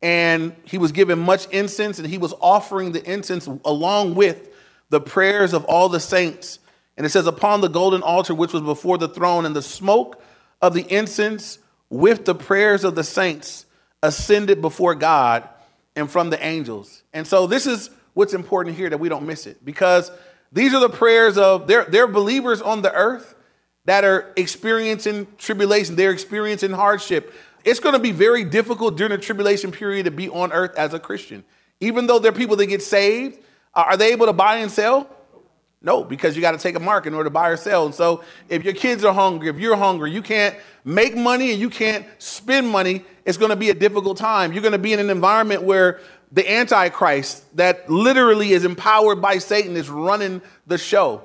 and 0.00 0.54
he 0.64 0.78
was 0.78 0.92
given 0.92 1.18
much 1.18 1.48
incense, 1.48 1.98
and 1.98 2.06
he 2.06 2.18
was 2.18 2.32
offering 2.40 2.92
the 2.92 3.02
incense 3.10 3.48
along 3.64 4.14
with 4.14 4.48
the 4.90 5.00
prayers 5.00 5.52
of 5.52 5.64
all 5.64 5.88
the 5.88 6.00
saints. 6.00 6.60
And 6.96 7.04
it 7.04 7.10
says, 7.10 7.26
Upon 7.26 7.60
the 7.60 7.68
golden 7.68 8.02
altar 8.02 8.34
which 8.34 8.52
was 8.52 8.62
before 8.62 8.98
the 8.98 9.08
throne, 9.08 9.44
and 9.44 9.56
the 9.56 9.62
smoke 9.62 10.22
of 10.62 10.74
the 10.74 10.82
incense 10.82 11.58
with 11.90 12.24
the 12.24 12.34
prayers 12.34 12.84
of 12.84 12.94
the 12.94 13.04
saints 13.04 13.66
ascended 14.02 14.60
before 14.60 14.94
God 14.94 15.48
and 15.96 16.08
from 16.08 16.30
the 16.30 16.44
angels. 16.44 17.02
And 17.12 17.26
so, 17.26 17.48
this 17.48 17.66
is 17.66 17.90
what's 18.18 18.34
important 18.34 18.76
here 18.76 18.90
that 18.90 18.98
we 18.98 19.08
don't 19.08 19.24
miss 19.24 19.46
it 19.46 19.64
because 19.64 20.10
these 20.50 20.74
are 20.74 20.80
the 20.80 20.88
prayers 20.88 21.38
of 21.38 21.68
they're, 21.68 21.84
they're 21.84 22.08
believers 22.08 22.60
on 22.60 22.82
the 22.82 22.92
earth 22.92 23.36
that 23.84 24.02
are 24.02 24.32
experiencing 24.34 25.24
tribulation, 25.38 25.94
they're 25.94 26.10
experiencing 26.10 26.72
hardship, 26.72 27.32
it's 27.64 27.78
going 27.78 27.92
to 27.92 28.00
be 28.00 28.10
very 28.10 28.42
difficult 28.42 28.96
during 28.96 29.12
the 29.12 29.18
tribulation 29.18 29.70
period 29.70 30.06
to 30.06 30.10
be 30.10 30.28
on 30.30 30.50
earth 30.50 30.76
as 30.76 30.94
a 30.94 30.98
Christian. 30.98 31.44
Even 31.78 32.08
though 32.08 32.18
there 32.18 32.32
are 32.32 32.34
people 32.34 32.56
that 32.56 32.66
get 32.66 32.82
saved, 32.82 33.38
uh, 33.72 33.84
are 33.86 33.96
they 33.96 34.10
able 34.10 34.26
to 34.26 34.32
buy 34.32 34.56
and 34.56 34.70
sell? 34.72 35.08
No, 35.80 36.02
because 36.02 36.34
you 36.34 36.42
got 36.42 36.52
to 36.52 36.58
take 36.58 36.74
a 36.74 36.80
mark 36.80 37.06
in 37.06 37.14
order 37.14 37.28
to 37.28 37.32
buy 37.32 37.50
or 37.50 37.56
sell. 37.56 37.86
And 37.86 37.94
so 37.94 38.24
if 38.48 38.64
your 38.64 38.74
kids 38.74 39.04
are 39.04 39.14
hungry, 39.14 39.48
if 39.48 39.60
you're 39.60 39.76
hungry, 39.76 40.10
you 40.10 40.22
can't 40.22 40.56
make 40.84 41.14
money 41.16 41.52
and 41.52 41.60
you 41.60 41.70
can't 41.70 42.04
spend 42.18 42.66
money, 42.66 43.04
it's 43.24 43.38
going 43.38 43.50
to 43.50 43.56
be 43.56 43.70
a 43.70 43.74
difficult 43.74 44.16
time. 44.16 44.52
You're 44.52 44.62
going 44.62 44.72
to 44.72 44.78
be 44.78 44.92
in 44.92 44.98
an 44.98 45.08
environment 45.08 45.62
where 45.62 46.00
the 46.32 46.50
Antichrist, 46.50 47.56
that 47.56 47.88
literally 47.88 48.52
is 48.52 48.64
empowered 48.64 49.20
by 49.20 49.38
Satan, 49.38 49.76
is 49.76 49.88
running 49.88 50.42
the 50.66 50.78
show. 50.78 51.22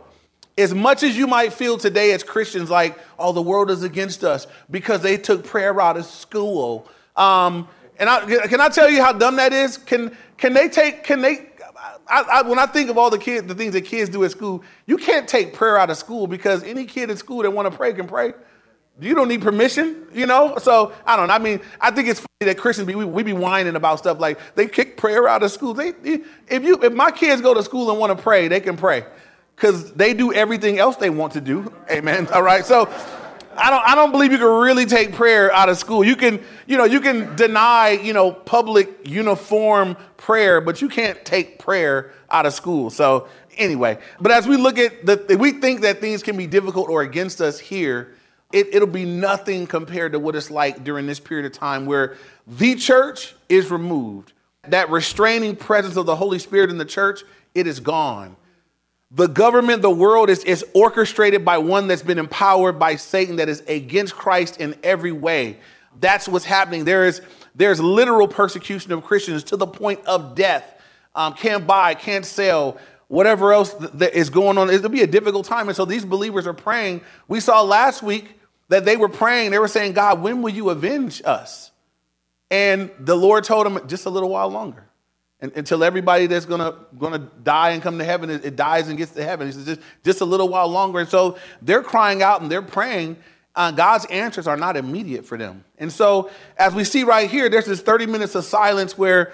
As 0.57 0.73
much 0.73 1.03
as 1.03 1.17
you 1.17 1.27
might 1.27 1.51
feel 1.51 1.77
today 1.77 2.11
as 2.11 2.23
Christians, 2.23 2.69
like, 2.69 2.97
oh, 3.17 3.33
the 3.33 3.41
world 3.41 3.71
is 3.71 3.83
against 3.83 4.23
us 4.23 4.47
because 4.69 5.01
they 5.01 5.17
took 5.17 5.43
prayer 5.43 5.79
out 5.81 5.97
of 5.97 6.05
school. 6.05 6.87
Um, 7.15 7.67
and 7.97 8.09
I, 8.09 8.47
can 8.47 8.61
I 8.61 8.69
tell 8.69 8.89
you 8.89 9.01
how 9.01 9.13
dumb 9.13 9.35
that 9.37 9.51
is? 9.51 9.77
Can, 9.77 10.15
can 10.37 10.53
they 10.53 10.69
take, 10.69 11.03
can 11.03 11.21
they, 11.21 11.47
I, 12.07 12.21
I, 12.21 12.41
when 12.43 12.59
I 12.59 12.65
think 12.65 12.89
of 12.89 12.97
all 12.97 13.09
the 13.09 13.17
kids, 13.17 13.47
the 13.47 13.55
things 13.55 13.73
that 13.73 13.81
kids 13.81 14.09
do 14.09 14.23
at 14.23 14.31
school, 14.31 14.63
you 14.85 14.97
can't 14.97 15.27
take 15.27 15.53
prayer 15.53 15.77
out 15.77 15.89
of 15.89 15.97
school 15.97 16.27
because 16.27 16.63
any 16.63 16.85
kid 16.85 17.09
in 17.09 17.17
school 17.17 17.41
that 17.41 17.51
want 17.51 17.69
to 17.69 17.75
pray 17.75 17.93
can 17.93 18.07
pray. 18.07 18.33
You 19.01 19.15
don't 19.15 19.27
need 19.27 19.41
permission, 19.41 20.05
you 20.13 20.27
know? 20.27 20.57
So 20.57 20.93
I 21.05 21.15
don't 21.17 21.27
know. 21.27 21.33
I 21.33 21.39
mean, 21.39 21.61
I 21.81 21.89
think 21.89 22.07
it's 22.07 22.23
that 22.43 22.57
Christians 22.57 22.87
be 22.87 22.95
we, 22.95 23.05
we 23.05 23.23
be 23.23 23.33
whining 23.33 23.75
about 23.75 23.99
stuff 23.99 24.19
like 24.19 24.39
they 24.55 24.67
kick 24.67 24.97
prayer 24.97 25.27
out 25.27 25.43
of 25.43 25.51
school. 25.51 25.73
They, 25.73 25.93
if 26.47 26.63
you 26.63 26.81
if 26.83 26.93
my 26.93 27.11
kids 27.11 27.41
go 27.41 27.53
to 27.53 27.63
school 27.63 27.89
and 27.91 27.99
want 27.99 28.15
to 28.15 28.21
pray, 28.21 28.47
they 28.47 28.59
can 28.59 28.77
pray 28.77 29.05
because 29.55 29.93
they 29.93 30.13
do 30.13 30.33
everything 30.33 30.79
else 30.79 30.95
they 30.97 31.09
want 31.09 31.33
to 31.33 31.41
do. 31.41 31.73
Amen. 31.89 32.27
All 32.33 32.43
right. 32.43 32.65
So 32.65 32.89
I 33.55 33.69
don't 33.69 33.83
I 33.87 33.95
don't 33.95 34.11
believe 34.11 34.31
you 34.31 34.37
can 34.37 34.47
really 34.47 34.85
take 34.85 35.13
prayer 35.13 35.51
out 35.51 35.69
of 35.69 35.77
school. 35.77 36.03
You 36.03 36.15
can, 36.15 36.41
you 36.67 36.77
know, 36.77 36.85
you 36.85 36.99
can 36.99 37.35
deny, 37.35 37.91
you 37.91 38.13
know, 38.13 38.31
public 38.31 39.07
uniform 39.07 39.95
prayer, 40.17 40.61
but 40.61 40.81
you 40.81 40.89
can't 40.89 41.23
take 41.25 41.59
prayer 41.59 42.11
out 42.29 42.45
of 42.45 42.53
school. 42.53 42.89
So 42.89 43.27
anyway, 43.57 43.99
but 44.19 44.31
as 44.31 44.47
we 44.47 44.57
look 44.57 44.77
at 44.77 45.05
the 45.05 45.37
we 45.39 45.51
think 45.53 45.81
that 45.81 46.01
things 46.01 46.23
can 46.23 46.37
be 46.37 46.47
difficult 46.47 46.89
or 46.89 47.01
against 47.01 47.41
us 47.41 47.59
here, 47.59 48.15
it, 48.53 48.73
it'll 48.73 48.87
be 48.87 49.05
nothing 49.05 49.67
compared 49.67 50.13
to 50.13 50.19
what 50.19 50.35
it's 50.35 50.51
like 50.51 50.83
during 50.83 51.07
this 51.07 51.19
period 51.19 51.45
of 51.45 51.51
time 51.51 51.85
where 51.85 52.15
the 52.47 52.75
church 52.75 53.35
is 53.49 53.71
removed. 53.71 54.31
That 54.69 54.89
restraining 54.89 55.57
presence 55.57 55.97
of 55.97 56.05
the 56.05 56.15
Holy 56.15 56.39
Spirit 56.39 56.69
in 56.69 56.77
the 56.77 56.85
church, 56.85 57.23
it 57.53 57.67
is 57.67 57.81
gone 57.81 58.37
The 59.11 59.27
government, 59.27 59.81
the 59.81 59.91
world 59.91 60.29
is, 60.29 60.43
is 60.43 60.65
orchestrated 60.73 61.43
by 61.43 61.57
one 61.57 61.87
that's 61.87 62.01
been 62.01 62.17
empowered 62.17 62.79
by 62.79 62.95
Satan 62.95 63.35
that 63.35 63.49
is 63.49 63.61
against 63.67 64.15
Christ 64.15 64.59
in 64.59 64.75
every 64.83 65.11
way. 65.11 65.57
That's 65.99 66.27
what's 66.27 66.45
happening. 66.45 66.85
There 66.85 67.05
is 67.05 67.21
there's 67.55 67.79
literal 67.79 68.27
persecution 68.27 68.91
of 68.91 69.03
Christians 69.03 69.43
to 69.45 69.57
the 69.57 69.67
point 69.67 70.03
of 70.05 70.35
death. 70.35 70.81
Um, 71.13 71.33
can't 71.33 71.67
buy, 71.67 71.93
can't 71.93 72.25
sell, 72.25 72.77
whatever 73.07 73.53
else 73.53 73.73
that 73.73 74.15
is 74.15 74.31
going 74.31 74.57
on. 74.57 74.71
It'll 74.71 74.89
be 74.89 75.03
a 75.03 75.07
difficult 75.07 75.45
time. 75.45 75.67
And 75.67 75.75
so 75.75 75.85
these 75.85 76.05
believers 76.05 76.47
are 76.47 76.53
praying. 76.53 77.01
We 77.27 77.39
saw 77.39 77.61
last 77.61 78.01
week 78.01 78.39
that 78.73 78.85
they 78.85 78.97
were 78.97 79.09
praying. 79.09 79.51
They 79.51 79.59
were 79.59 79.67
saying, 79.67 79.93
God, 79.93 80.23
when 80.23 80.41
will 80.41 80.49
you 80.49 80.71
avenge 80.71 81.21
us? 81.23 81.69
And 82.49 82.89
the 82.99 83.15
Lord 83.15 83.43
told 83.43 83.67
them 83.67 83.87
just 83.87 84.07
a 84.07 84.09
little 84.09 84.29
while 84.29 84.49
longer. 84.49 84.83
Until 85.39 85.83
everybody 85.83 86.25
that's 86.25 86.45
gonna 86.45 86.73
gonna 86.97 87.19
die 87.43 87.71
and 87.71 87.83
come 87.83 87.99
to 87.99 88.03
heaven, 88.03 88.31
it, 88.31 88.45
it, 88.45 88.55
dies 88.55 88.87
and 88.87 88.97
gets 88.97 89.11
to 89.11 89.23
heaven. 89.23 89.45
He 89.45 89.53
says 89.53 89.65
just, 89.65 89.81
just 90.03 90.21
a 90.21 90.25
little 90.25 90.49
while 90.49 90.69
longer. 90.69 90.99
And 90.99 91.09
so 91.09 91.37
they're 91.61 91.83
crying 91.83 92.23
out 92.23 92.41
and 92.41 92.49
they're 92.49 92.61
praying. 92.63 93.17
Uh, 93.53 93.69
God's 93.69 94.05
answers 94.05 94.47
are 94.47 94.57
not 94.57 94.75
immediate 94.75 95.25
for 95.25 95.37
them. 95.37 95.65
And 95.77 95.91
so, 95.91 96.31
as 96.57 96.73
we 96.73 96.83
see 96.83 97.03
right 97.03 97.29
here, 97.29 97.49
there's 97.49 97.65
this 97.65 97.81
30 97.81 98.07
minutes 98.07 98.33
of 98.33 98.45
silence 98.45 98.97
where 98.97 99.33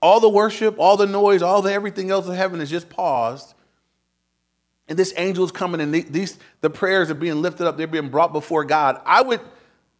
all 0.00 0.20
the 0.20 0.28
worship, 0.28 0.78
all 0.78 0.96
the 0.96 1.06
noise, 1.06 1.42
all 1.42 1.62
the 1.62 1.72
everything 1.72 2.10
else 2.10 2.28
in 2.28 2.34
heaven 2.34 2.60
is 2.60 2.70
just 2.70 2.88
paused. 2.88 3.54
And 4.88 4.98
this 4.98 5.12
angel 5.16 5.44
is 5.44 5.52
coming, 5.52 5.80
and 5.80 5.92
these 5.92 6.38
the 6.60 6.70
prayers 6.70 7.10
are 7.10 7.14
being 7.14 7.42
lifted 7.42 7.66
up. 7.66 7.76
They're 7.76 7.86
being 7.86 8.08
brought 8.08 8.32
before 8.32 8.64
God. 8.64 9.00
I 9.04 9.22
would 9.22 9.40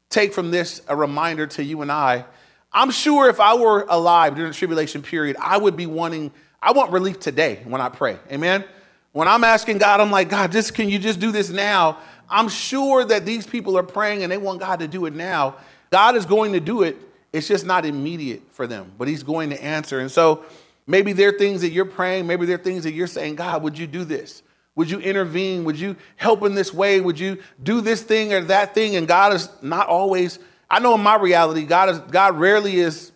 take 0.08 0.32
from 0.32 0.50
this 0.50 0.80
a 0.88 0.96
reminder 0.96 1.46
to 1.46 1.62
you 1.62 1.82
and 1.82 1.92
I. 1.92 2.24
I'm 2.72 2.90
sure 2.90 3.28
if 3.28 3.40
I 3.40 3.54
were 3.54 3.86
alive 3.88 4.34
during 4.34 4.50
the 4.50 4.56
tribulation 4.56 5.02
period, 5.02 5.36
I 5.40 5.58
would 5.58 5.76
be 5.76 5.86
wanting. 5.86 6.32
I 6.62 6.72
want 6.72 6.92
relief 6.92 7.20
today 7.20 7.62
when 7.64 7.80
I 7.80 7.88
pray. 7.88 8.18
Amen. 8.32 8.64
When 9.12 9.28
I'm 9.28 9.44
asking 9.44 9.78
God, 9.78 10.00
I'm 10.00 10.10
like, 10.10 10.28
God, 10.28 10.52
just 10.52 10.74
can 10.74 10.88
you 10.88 10.98
just 10.98 11.20
do 11.20 11.32
this 11.32 11.50
now? 11.50 11.98
I'm 12.28 12.48
sure 12.48 13.04
that 13.04 13.24
these 13.24 13.46
people 13.46 13.76
are 13.78 13.82
praying 13.82 14.22
and 14.22 14.30
they 14.30 14.36
want 14.36 14.60
God 14.60 14.80
to 14.80 14.88
do 14.88 15.06
it 15.06 15.14
now. 15.14 15.56
God 15.90 16.16
is 16.16 16.26
going 16.26 16.52
to 16.52 16.60
do 16.60 16.82
it 16.82 16.96
it's 17.32 17.48
just 17.48 17.66
not 17.66 17.84
immediate 17.84 18.42
for 18.50 18.66
them, 18.66 18.92
but 18.96 19.08
he's 19.08 19.22
going 19.22 19.50
to 19.50 19.62
answer. 19.62 20.00
And 20.00 20.10
so 20.10 20.44
maybe 20.86 21.12
there 21.12 21.28
are 21.28 21.38
things 21.38 21.60
that 21.60 21.70
you're 21.70 21.84
praying, 21.84 22.26
maybe 22.26 22.46
there 22.46 22.56
are 22.56 22.62
things 22.62 22.84
that 22.84 22.92
you're 22.92 23.06
saying, 23.06 23.36
God, 23.36 23.62
would 23.62 23.78
you 23.78 23.86
do 23.86 24.04
this? 24.04 24.42
Would 24.78 24.88
you 24.88 25.00
intervene? 25.00 25.64
Would 25.64 25.76
you 25.76 25.96
help 26.14 26.44
in 26.44 26.54
this 26.54 26.72
way? 26.72 27.00
Would 27.00 27.18
you 27.18 27.42
do 27.60 27.80
this 27.80 28.00
thing 28.00 28.32
or 28.32 28.42
that 28.42 28.76
thing? 28.76 28.94
And 28.94 29.08
God 29.08 29.32
is 29.32 29.48
not 29.60 29.88
always, 29.88 30.38
I 30.70 30.78
know 30.78 30.94
in 30.94 31.00
my 31.00 31.16
reality, 31.16 31.64
God 31.64 31.88
is 31.88 31.98
God 31.98 32.38
rarely 32.38 32.76
is 32.76 33.10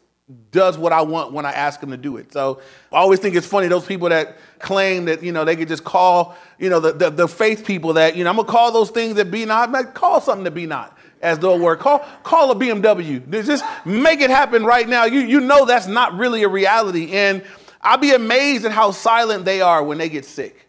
does 0.51 0.77
what 0.77 0.93
I 0.93 1.03
want 1.03 1.33
when 1.33 1.47
I 1.47 1.53
ask 1.53 1.81
him 1.81 1.91
to 1.91 1.97
do 1.97 2.17
it. 2.17 2.33
So 2.33 2.61
I 2.91 2.97
always 2.97 3.21
think 3.21 3.37
it's 3.37 3.47
funny, 3.47 3.69
those 3.69 3.87
people 3.87 4.09
that 4.09 4.39
claim 4.59 5.05
that, 5.05 5.23
you 5.23 5.31
know, 5.31 5.45
they 5.45 5.55
could 5.55 5.69
just 5.69 5.85
call, 5.85 6.37
you 6.59 6.69
know, 6.69 6.81
the, 6.81 6.95
the, 6.95 7.11
the 7.11 7.29
faith 7.29 7.65
people 7.65 7.93
that, 7.93 8.17
you 8.17 8.25
know, 8.25 8.31
I'm 8.31 8.37
gonna 8.37 8.49
call 8.49 8.73
those 8.73 8.91
things 8.91 9.15
that 9.15 9.31
be 9.31 9.45
not, 9.45 9.95
call 9.95 10.21
something 10.21 10.45
to 10.47 10.51
be 10.51 10.67
not 10.67 10.99
as 11.21 11.39
though 11.39 11.55
it 11.55 11.61
were. 11.61 11.77
Call, 11.77 12.01
call 12.25 12.51
a 12.51 12.57
BMW. 12.57 13.31
Just 13.47 13.65
make 13.87 14.21
it 14.21 14.31
happen 14.31 14.65
right 14.65 14.89
now. 14.89 15.05
You, 15.05 15.21
you 15.21 15.39
know 15.39 15.65
that's 15.65 15.87
not 15.87 16.17
really 16.17 16.43
a 16.43 16.49
reality. 16.49 17.13
And 17.13 17.45
I'll 17.81 17.99
be 17.99 18.13
amazed 18.13 18.65
at 18.65 18.73
how 18.73 18.91
silent 18.91 19.45
they 19.45 19.61
are 19.61 19.83
when 19.83 19.99
they 19.99 20.09
get 20.09 20.25
sick, 20.25 20.62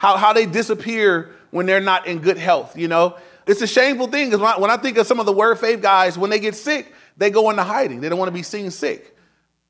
how, 0.00 0.16
how 0.16 0.32
they 0.32 0.46
disappear 0.46 1.30
when 1.50 1.66
they're 1.66 1.78
not 1.78 2.06
in 2.06 2.20
good 2.20 2.38
health, 2.38 2.76
you 2.76 2.88
know? 2.88 3.18
It's 3.46 3.60
a 3.60 3.66
shameful 3.66 4.06
thing 4.06 4.30
because 4.30 4.40
when, 4.40 4.58
when 4.62 4.70
I 4.70 4.78
think 4.78 4.96
of 4.96 5.06
some 5.06 5.20
of 5.20 5.26
the 5.26 5.32
word 5.32 5.58
faith 5.58 5.82
guys, 5.82 6.16
when 6.16 6.30
they 6.30 6.40
get 6.40 6.54
sick, 6.54 6.92
they 7.18 7.30
go 7.30 7.50
into 7.50 7.62
hiding. 7.62 8.00
They 8.00 8.08
don't 8.08 8.18
want 8.18 8.28
to 8.28 8.34
be 8.34 8.42
seen 8.42 8.70
sick. 8.70 9.14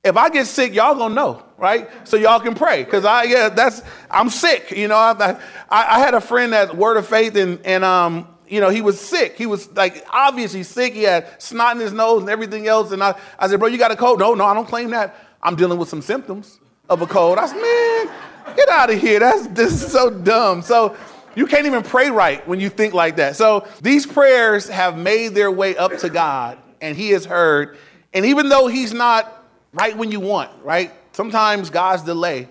If 0.04 0.16
I 0.16 0.30
get 0.30 0.46
sick, 0.46 0.72
y'all 0.72 0.94
gonna 0.94 1.14
know, 1.14 1.42
right? 1.58 1.90
So 2.06 2.16
y'all 2.16 2.38
can 2.38 2.54
pray, 2.54 2.84
cause 2.84 3.04
I 3.04 3.24
yeah, 3.24 3.48
that's 3.50 3.82
I'm 4.10 4.30
sick. 4.30 4.70
You 4.70 4.88
know, 4.88 4.96
I, 4.96 5.36
I, 5.68 5.96
I 5.96 5.98
had 5.98 6.14
a 6.14 6.20
friend 6.20 6.52
that 6.52 6.76
word 6.76 6.96
of 6.96 7.06
faith, 7.06 7.36
and 7.36 7.58
and 7.66 7.84
um 7.84 8.26
you 8.48 8.60
know, 8.60 8.70
he 8.70 8.82
was 8.82 9.00
sick. 9.00 9.36
He 9.36 9.46
was 9.46 9.70
like 9.72 10.06
obviously 10.10 10.62
sick. 10.62 10.94
He 10.94 11.02
had 11.02 11.42
snot 11.42 11.76
in 11.76 11.82
his 11.82 11.92
nose 11.92 12.22
and 12.22 12.30
everything 12.30 12.66
else. 12.66 12.92
And 12.92 13.02
I, 13.02 13.14
I 13.38 13.48
said, 13.48 13.60
bro, 13.60 13.68
you 13.68 13.78
got 13.78 13.90
a 13.90 13.96
cold? 13.96 14.18
No, 14.18 14.34
no, 14.34 14.44
I 14.44 14.54
don't 14.54 14.66
claim 14.66 14.90
that. 14.90 15.16
I'm 15.42 15.54
dealing 15.56 15.78
with 15.78 15.88
some 15.88 16.02
symptoms 16.02 16.58
of 16.88 17.00
a 17.02 17.06
cold. 17.06 17.38
I 17.38 17.46
said, 17.46 17.60
man, 17.60 18.14
get 18.56 18.68
out 18.68 18.90
of 18.90 19.00
here. 19.00 19.20
That's 19.20 19.46
this 19.48 19.72
is 19.72 19.92
so 19.92 20.10
dumb. 20.10 20.62
So 20.62 20.96
you 21.34 21.46
can't 21.46 21.66
even 21.66 21.82
pray 21.82 22.10
right 22.10 22.46
when 22.46 22.60
you 22.60 22.68
think 22.68 22.94
like 22.94 23.16
that. 23.16 23.36
So 23.36 23.66
these 23.80 24.06
prayers 24.06 24.68
have 24.68 24.98
made 24.98 25.28
their 25.28 25.50
way 25.50 25.76
up 25.76 25.96
to 25.98 26.10
God, 26.10 26.58
and 26.80 26.96
He 26.96 27.10
has 27.10 27.24
heard. 27.24 27.78
And 28.12 28.26
even 28.26 28.48
though 28.48 28.66
He's 28.66 28.92
not 28.92 29.46
right 29.72 29.96
when 29.96 30.10
you 30.10 30.20
want, 30.20 30.50
right? 30.62 30.92
Sometimes 31.12 31.70
God's 31.70 32.02
delay 32.02 32.48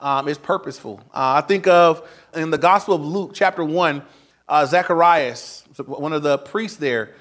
um, 0.00 0.28
is 0.28 0.38
purposeful. 0.38 1.00
Uh, 1.14 1.40
I 1.42 1.46
think 1.46 1.66
of 1.66 2.08
in 2.34 2.50
the 2.50 2.58
Gospel 2.58 2.94
of 2.94 3.02
Luke, 3.02 3.32
chapter 3.34 3.64
1, 3.64 4.02
uh, 4.48 4.66
Zacharias, 4.66 5.64
one 5.84 6.12
of 6.12 6.22
the 6.22 6.38
priests 6.38 6.76
there, 6.76 7.14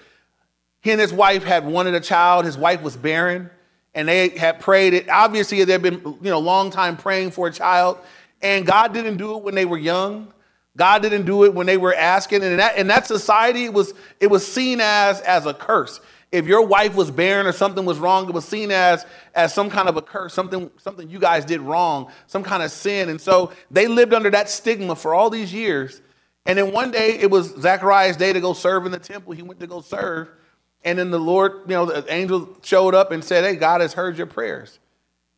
he 0.81 0.91
and 0.91 1.01
his 1.01 1.11
wife 1.11 1.43
had 1.43 1.65
wanted 1.65 1.95
a 1.95 1.99
child. 1.99 2.45
His 2.45 2.57
wife 2.57 2.83
was 2.83 2.95
barren, 2.95 3.49
and 3.95 4.07
they 4.07 4.29
had 4.29 4.59
prayed. 4.59 4.93
It 4.93 5.09
obviously 5.09 5.63
they've 5.63 5.81
been 5.81 6.01
you 6.03 6.29
know 6.29 6.39
long 6.39 6.69
time 6.69 6.97
praying 6.97 7.31
for 7.31 7.47
a 7.47 7.51
child, 7.51 7.97
and 8.41 8.65
God 8.65 8.93
didn't 8.93 9.17
do 9.17 9.35
it 9.37 9.43
when 9.43 9.55
they 9.55 9.65
were 9.65 9.77
young. 9.77 10.31
God 10.77 11.01
didn't 11.01 11.25
do 11.25 11.45
it 11.45 11.53
when 11.53 11.65
they 11.65 11.77
were 11.77 11.95
asking, 11.95 12.43
and 12.43 12.51
in 12.51 12.57
that 12.57 12.77
in 12.77 12.87
that 12.87 13.07
society, 13.07 13.63
it 13.63 13.73
was 13.73 13.93
it 14.19 14.27
was 14.27 14.45
seen 14.45 14.81
as 14.81 15.21
as 15.21 15.45
a 15.45 15.53
curse. 15.53 16.01
If 16.31 16.47
your 16.47 16.65
wife 16.65 16.95
was 16.95 17.09
barren 17.09 17.47
or 17.47 17.53
something 17.53 17.85
was 17.85 17.97
wrong, 17.97 18.27
it 18.27 18.33
was 18.33 18.43
seen 18.45 18.69
as 18.69 19.05
as 19.33 19.53
some 19.53 19.69
kind 19.69 19.87
of 19.87 19.95
a 19.95 20.01
curse, 20.01 20.33
something 20.33 20.69
something 20.77 21.09
you 21.09 21.19
guys 21.19 21.45
did 21.45 21.61
wrong, 21.61 22.11
some 22.27 22.43
kind 22.43 22.61
of 22.61 22.71
sin, 22.71 23.07
and 23.07 23.21
so 23.21 23.53
they 23.71 23.87
lived 23.87 24.13
under 24.13 24.29
that 24.29 24.49
stigma 24.49 24.95
for 24.95 25.15
all 25.15 25.29
these 25.29 25.53
years. 25.53 26.01
And 26.45 26.59
then 26.59 26.71
one 26.73 26.91
day 26.91 27.17
it 27.17 27.31
was 27.31 27.55
Zachariah's 27.59 28.17
day 28.17 28.33
to 28.33 28.39
go 28.39 28.53
serve 28.53 28.85
in 28.85 28.91
the 28.91 28.99
temple. 28.99 29.33
He 29.33 29.41
went 29.41 29.59
to 29.61 29.67
go 29.67 29.81
serve. 29.81 30.29
And 30.85 30.99
then 30.99 31.09
the 31.09 31.19
Lord, 31.19 31.61
you 31.67 31.73
know, 31.73 31.87
the 31.87 32.05
angel 32.13 32.55
showed 32.61 32.93
up 32.93 33.11
and 33.11 33.23
said, 33.23 33.43
Hey, 33.43 33.55
God 33.55 33.81
has 33.81 33.91
heard 33.91 34.17
your 34.17 34.27
prayers. 34.27 34.79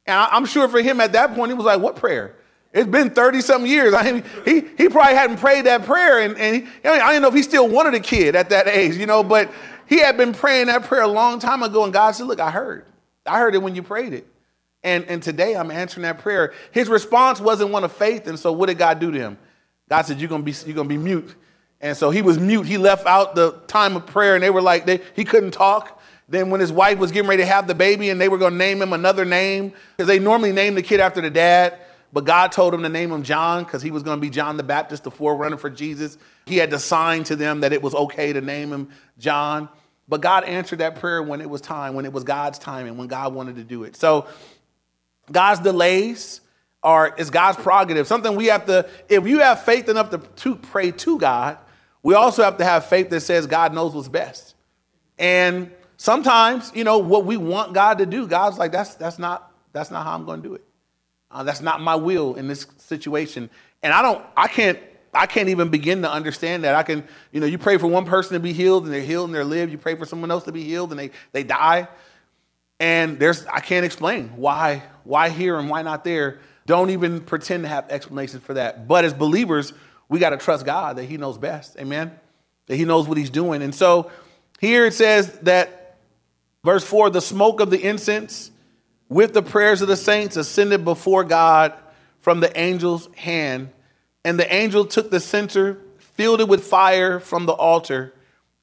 And 0.06 0.16
I'm 0.16 0.46
sure 0.46 0.68
for 0.68 0.82
him 0.82 1.00
at 1.00 1.14
that 1.14 1.34
point, 1.34 1.52
he 1.52 1.56
was 1.56 1.66
like, 1.66 1.80
What 1.80 1.96
prayer? 1.96 2.36
It's 2.74 2.88
been 2.88 3.10
30 3.10 3.42
something 3.42 3.72
years. 3.72 3.94
I 3.94 4.12
mean, 4.12 4.24
he, 4.44 4.60
he 4.78 4.90
probably 4.90 5.16
hadn't 5.16 5.38
prayed 5.38 5.66
that 5.66 5.86
prayer. 5.86 6.20
And, 6.20 6.38
and 6.38 6.58
he, 6.58 6.62
I, 6.84 6.92
mean, 6.92 7.02
I 7.02 7.14
don't 7.14 7.22
know 7.22 7.30
if 7.30 7.34
he 7.34 7.42
still 7.42 7.68
wanted 7.68 7.96
a 7.96 8.00
kid 8.02 8.36
at 8.36 8.50
that 8.50 8.68
age, 8.68 8.98
you 8.98 9.06
know, 9.06 9.24
but 9.24 9.50
he 9.88 10.00
had 10.00 10.18
been 10.18 10.34
praying 10.34 10.68
that 10.68 10.84
prayer 10.84 11.04
a 11.04 11.08
long 11.08 11.40
time 11.40 11.64
ago. 11.64 11.86
And 11.86 11.94
God 11.94 12.12
said, 12.12 12.28
Look, 12.28 12.42
I 12.42 12.52
heard. 12.52 12.86
I 13.26 13.40
heard 13.40 13.56
it 13.56 13.60
when 13.60 13.74
you 13.74 13.84
prayed 13.84 14.14
it. 14.14 14.28
And, 14.84 15.06
and 15.06 15.24
today 15.24 15.56
I'm 15.56 15.72
answering 15.72 16.04
that 16.04 16.20
prayer. 16.20 16.54
His 16.72 16.90
response 16.90 17.40
wasn't 17.40 17.72
one 17.72 17.86
of 17.86 17.94
faith. 17.94 18.28
And 18.28 18.38
so 18.38 18.52
what 18.52 18.68
did 18.68 18.78
God 18.78 19.00
do 19.00 19.12
to 19.12 19.18
him? 19.18 19.38
God 19.90 20.02
said, 20.06 20.20
You're 20.20 20.30
gonna 20.30 20.44
be, 20.44 20.54
you're 20.66 20.76
gonna 20.76 20.90
be 20.90 20.98
mute. 20.98 21.34
And 21.80 21.96
so 21.96 22.10
he 22.10 22.22
was 22.22 22.40
mute. 22.40 22.66
He 22.66 22.78
left 22.78 23.06
out 23.06 23.36
the 23.36 23.52
time 23.68 23.96
of 23.96 24.06
prayer, 24.06 24.36
and 24.36 24.44
they 24.44 24.50
were 24.50 24.62
like, 24.62 24.86
they, 24.86 25.02
he 25.16 25.24
couldn't 25.24 25.52
talk. 25.52 26.02
Then 26.30 26.50
when 26.50 26.60
his 26.60 26.72
wife 26.72 26.98
was 26.98 27.12
getting 27.12 27.30
ready 27.30 27.44
to 27.44 27.48
have 27.48 27.68
the 27.68 27.76
baby, 27.76 28.10
and 28.10 28.20
they 28.20 28.30
were 28.30 28.38
gonna 28.38 28.56
name 28.56 28.82
him 28.82 28.94
another 28.94 29.26
name, 29.26 29.74
because 29.96 30.08
they 30.08 30.20
normally 30.20 30.52
name 30.52 30.76
the 30.76 30.82
kid 30.82 31.00
after 31.00 31.22
the 31.22 31.30
dad. 31.30 31.78
But 32.14 32.26
God 32.26 32.52
told 32.52 32.74
him 32.74 32.84
to 32.84 32.90
name 32.90 33.12
him 33.12 33.24
John 33.24 33.64
because 33.64 33.82
he 33.82 33.92
was 33.92 34.02
going 34.02 34.18
to 34.18 34.22
be 34.22 34.30
John 34.30 34.58
the 34.58 34.64
Baptist, 34.64 35.04
the 35.04 35.12
forerunner 35.12 35.58
for 35.58 35.70
Jesus. 35.70 36.18
He 36.46 36.58
had 36.58 36.72
to 36.72 36.80
sign 36.80 37.26
to 37.26 37.36
them 37.36 37.62
that 37.62 37.74
it 37.74 37.82
was 37.82 37.94
okay 37.94 38.32
to 38.32 38.42
name 38.42 38.72
him 38.72 38.90
John. 39.20 39.68
But 40.08 40.22
God 40.22 40.46
answered 40.46 40.80
that 40.80 40.96
prayer 40.96 41.22
when 41.22 41.42
it 41.42 41.50
was 41.50 41.60
time, 41.60 41.96
when 41.96 42.06
it 42.06 42.14
was 42.14 42.24
God's 42.24 42.60
time, 42.60 42.88
and 42.88 42.98
when 42.98 43.08
God 43.08 43.34
wanted 43.34 43.58
to 43.58 43.64
do 43.64 43.84
it. 43.84 43.98
So 43.98 44.28
God's 45.32 45.60
delays 45.60 46.40
are 46.82 47.14
is 47.18 47.30
God's 47.30 47.58
prerogative. 47.58 48.08
Something 48.08 48.36
we 48.36 48.46
have 48.46 48.66
to, 48.68 48.88
if 49.10 49.28
you 49.28 49.40
have 49.40 49.64
faith 49.64 49.90
enough 49.90 50.10
to, 50.12 50.20
to 50.20 50.56
pray 50.56 50.92
to 50.92 51.20
God, 51.20 51.58
we 52.08 52.14
also 52.14 52.42
have 52.42 52.56
to 52.60 52.64
have 52.64 52.86
faith 52.86 53.10
that 53.10 53.20
says 53.20 53.48
God 53.48 53.74
knows 53.74 53.94
what's 53.94 54.08
best. 54.08 54.56
And 55.20 55.70
sometimes, 55.98 56.72
you 56.74 56.86
know, 56.86 57.00
what 57.00 57.26
we 57.26 57.36
want 57.36 57.74
God 57.74 57.98
to 57.98 58.06
do, 58.06 58.28
God's 58.28 58.58
like, 58.58 58.72
that's 58.72 58.96
that's 58.96 59.20
not 59.20 59.52
that's 59.74 59.92
not 59.92 60.06
how 60.06 60.14
I'm 60.14 60.24
going 60.24 60.42
to 60.42 60.48
do 60.48 60.56
it. 60.56 60.64
Uh, 61.30 61.44
that's 61.44 61.60
not 61.60 61.82
my 61.82 61.96
will 61.96 62.36
in 62.36 62.48
this 62.48 62.66
situation. 62.78 63.50
And 63.84 63.92
I 63.92 64.02
don't, 64.02 64.24
I 64.38 64.48
can't, 64.48 64.80
I 65.14 65.26
can't 65.26 65.50
even 65.50 65.68
begin 65.68 66.04
to 66.04 66.10
understand 66.10 66.64
that. 66.64 66.76
I 66.76 66.84
can, 66.84 67.06
you 67.34 67.42
know, 67.42 67.46
you 67.46 67.58
pray 67.58 67.78
for 67.78 67.88
one 67.88 68.06
person 68.06 68.36
to 68.36 68.40
be 68.40 68.54
healed 68.54 68.86
and 68.86 68.94
they're 68.94 69.02
healed 69.02 69.28
and 69.28 69.36
they're 69.36 69.44
lived. 69.44 69.74
You 69.74 69.78
pray 69.78 69.96
for 69.96 70.06
someone 70.06 70.32
else 70.32 70.46
to 70.46 70.54
be 70.54 70.64
healed 70.64 70.92
and 70.92 71.00
they 71.02 71.12
they 71.34 71.44
die. 71.44 71.90
And 72.80 73.20
there's, 73.20 73.46
I 73.48 73.60
can't 73.60 73.86
explain 73.86 74.30
why, 74.38 74.84
why 75.04 75.28
here 75.28 75.60
and 75.60 75.70
why 75.70 75.82
not 75.82 76.06
there. 76.06 76.40
Don't 76.68 76.90
even 76.90 77.20
pretend 77.20 77.64
to 77.64 77.68
have 77.68 77.90
explanations 77.90 78.44
for 78.44 78.54
that. 78.54 78.88
But 78.88 79.04
as 79.04 79.14
believers, 79.14 79.74
we 80.10 80.20
got 80.20 80.30
to 80.32 80.38
trust 80.38 80.66
God 80.66 80.98
that 80.98 81.06
He 81.06 81.18
knows 81.18 81.38
best. 81.38 81.78
Amen. 81.78 82.18
That 82.68 82.76
He 82.76 82.86
knows 82.86 83.08
what 83.08 83.18
He's 83.18 83.30
doing. 83.30 83.62
And 83.62 83.74
so 83.74 84.12
here 84.60 84.86
it 84.86 84.94
says 84.94 85.32
that, 85.40 85.98
verse 86.64 86.84
4 86.84 87.10
the 87.10 87.22
smoke 87.22 87.60
of 87.60 87.70
the 87.70 87.82
incense 87.82 88.52
with 89.10 89.34
the 89.34 89.42
prayers 89.42 89.82
of 89.82 89.88
the 89.88 89.96
saints 89.98 90.36
ascended 90.36 90.84
before 90.84 91.24
God 91.24 91.74
from 92.20 92.40
the 92.40 92.56
angel's 92.58 93.14
hand. 93.16 93.70
And 94.26 94.40
the 94.40 94.54
angel 94.54 94.86
took 94.86 95.10
the 95.10 95.20
censer, 95.20 95.80
filled 96.00 96.42
it 96.42 96.48
with 96.48 96.66
fire 96.66 97.20
from 97.20 97.46
the 97.46 97.54
altar, 97.54 98.14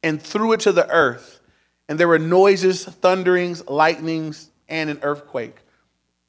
and 0.02 0.20
threw 0.20 0.52
it 0.52 0.60
to 0.60 0.72
the 0.72 0.88
earth. 0.90 1.40
And 1.88 1.98
there 1.98 2.08
were 2.08 2.18
noises, 2.18 2.84
thunderings, 2.84 3.66
lightnings, 3.66 4.50
and 4.68 4.90
an 4.90 4.98
earthquake. 5.02 5.56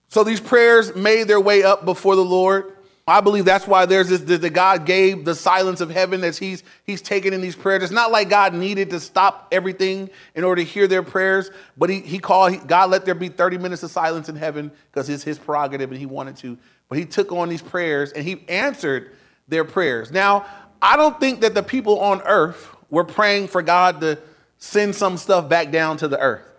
So 0.08 0.24
these 0.24 0.40
prayers 0.40 0.96
made 0.96 1.28
their 1.28 1.42
way 1.42 1.64
up 1.64 1.84
before 1.84 2.16
the 2.16 2.24
Lord. 2.24 2.75
I 3.08 3.22
believe 3.22 3.46
that's 3.46 3.68
why 3.68 3.86
there's 3.86 4.10
this 4.10 4.22
that 4.22 4.50
God 4.50 4.86
gave 4.86 5.26
the 5.26 5.36
silence 5.36 5.80
of 5.80 5.92
heaven 5.92 6.24
as 6.24 6.40
he's 6.40 6.64
he's 6.86 7.04
taken 7.04 7.34
in 7.34 7.42
these 7.42 7.56
prayers. 7.56 7.84
It's 7.84 7.92
not 7.92 8.12
like 8.12 8.30
God 8.30 8.56
needed 8.56 8.90
to 8.90 9.00
stop 9.00 9.48
everything 9.52 10.10
in 10.34 10.44
order 10.44 10.64
to 10.64 10.68
hear 10.68 10.88
their 10.88 11.04
prayers, 11.04 11.52
but 11.78 11.92
he 11.92 12.00
he 12.00 12.18
called 12.18 12.68
God 12.68 12.90
let 12.90 13.06
there 13.06 13.14
be 13.14 13.30
30 13.30 13.60
minutes 13.60 13.84
of 13.84 13.92
silence 13.92 14.28
in 14.28 14.36
heaven 14.36 14.72
because 14.92 15.08
it's 15.08 15.24
his 15.24 15.38
prerogative 15.38 15.92
and 15.92 16.00
he 16.00 16.08
wanted 16.08 16.36
to. 16.38 16.58
But 16.90 16.98
he 16.98 17.06
took 17.06 17.32
on 17.32 17.48
these 17.48 17.62
prayers 17.62 18.12
and 18.12 18.24
he 18.24 18.44
answered 18.50 19.12
their 19.48 19.66
prayers. 19.66 20.10
Now, 20.12 20.48
I 20.82 20.98
don't 20.98 21.20
think 21.20 21.42
that 21.42 21.54
the 21.54 21.64
people 21.64 22.00
on 22.00 22.24
earth 22.24 22.76
were 22.90 23.04
praying 23.04 23.50
for 23.50 23.62
God 23.62 24.02
to 24.02 24.18
send 24.58 24.96
some 24.96 25.18
stuff 25.18 25.48
back 25.48 25.72
down 25.72 25.98
to 25.98 26.08
the 26.08 26.20
earth. 26.20 26.55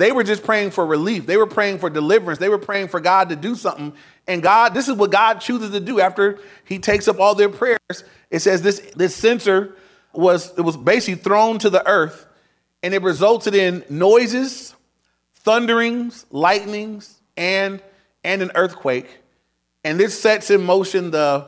They 0.00 0.12
were 0.12 0.24
just 0.24 0.44
praying 0.44 0.70
for 0.70 0.86
relief. 0.86 1.26
They 1.26 1.36
were 1.36 1.46
praying 1.46 1.78
for 1.78 1.90
deliverance. 1.90 2.38
They 2.38 2.48
were 2.48 2.56
praying 2.56 2.88
for 2.88 3.00
God 3.00 3.28
to 3.28 3.36
do 3.36 3.54
something. 3.54 3.92
And 4.26 4.42
God, 4.42 4.72
this 4.72 4.88
is 4.88 4.96
what 4.96 5.10
God 5.10 5.42
chooses 5.42 5.72
to 5.72 5.80
do 5.80 6.00
after 6.00 6.38
he 6.64 6.78
takes 6.78 7.06
up 7.06 7.20
all 7.20 7.34
their 7.34 7.50
prayers. 7.50 8.04
It 8.30 8.38
says 8.38 8.62
this, 8.62 8.80
this 8.96 9.14
censer 9.14 9.76
was, 10.14 10.56
it 10.56 10.62
was 10.62 10.78
basically 10.78 11.22
thrown 11.22 11.58
to 11.58 11.68
the 11.68 11.86
earth 11.86 12.26
and 12.82 12.94
it 12.94 13.02
resulted 13.02 13.54
in 13.54 13.84
noises, 13.90 14.74
thunderings, 15.34 16.24
lightnings, 16.30 17.20
and, 17.36 17.82
and 18.24 18.40
an 18.40 18.52
earthquake. 18.54 19.18
And 19.84 20.00
this 20.00 20.18
sets 20.18 20.50
in 20.50 20.62
motion 20.62 21.10
the, 21.10 21.46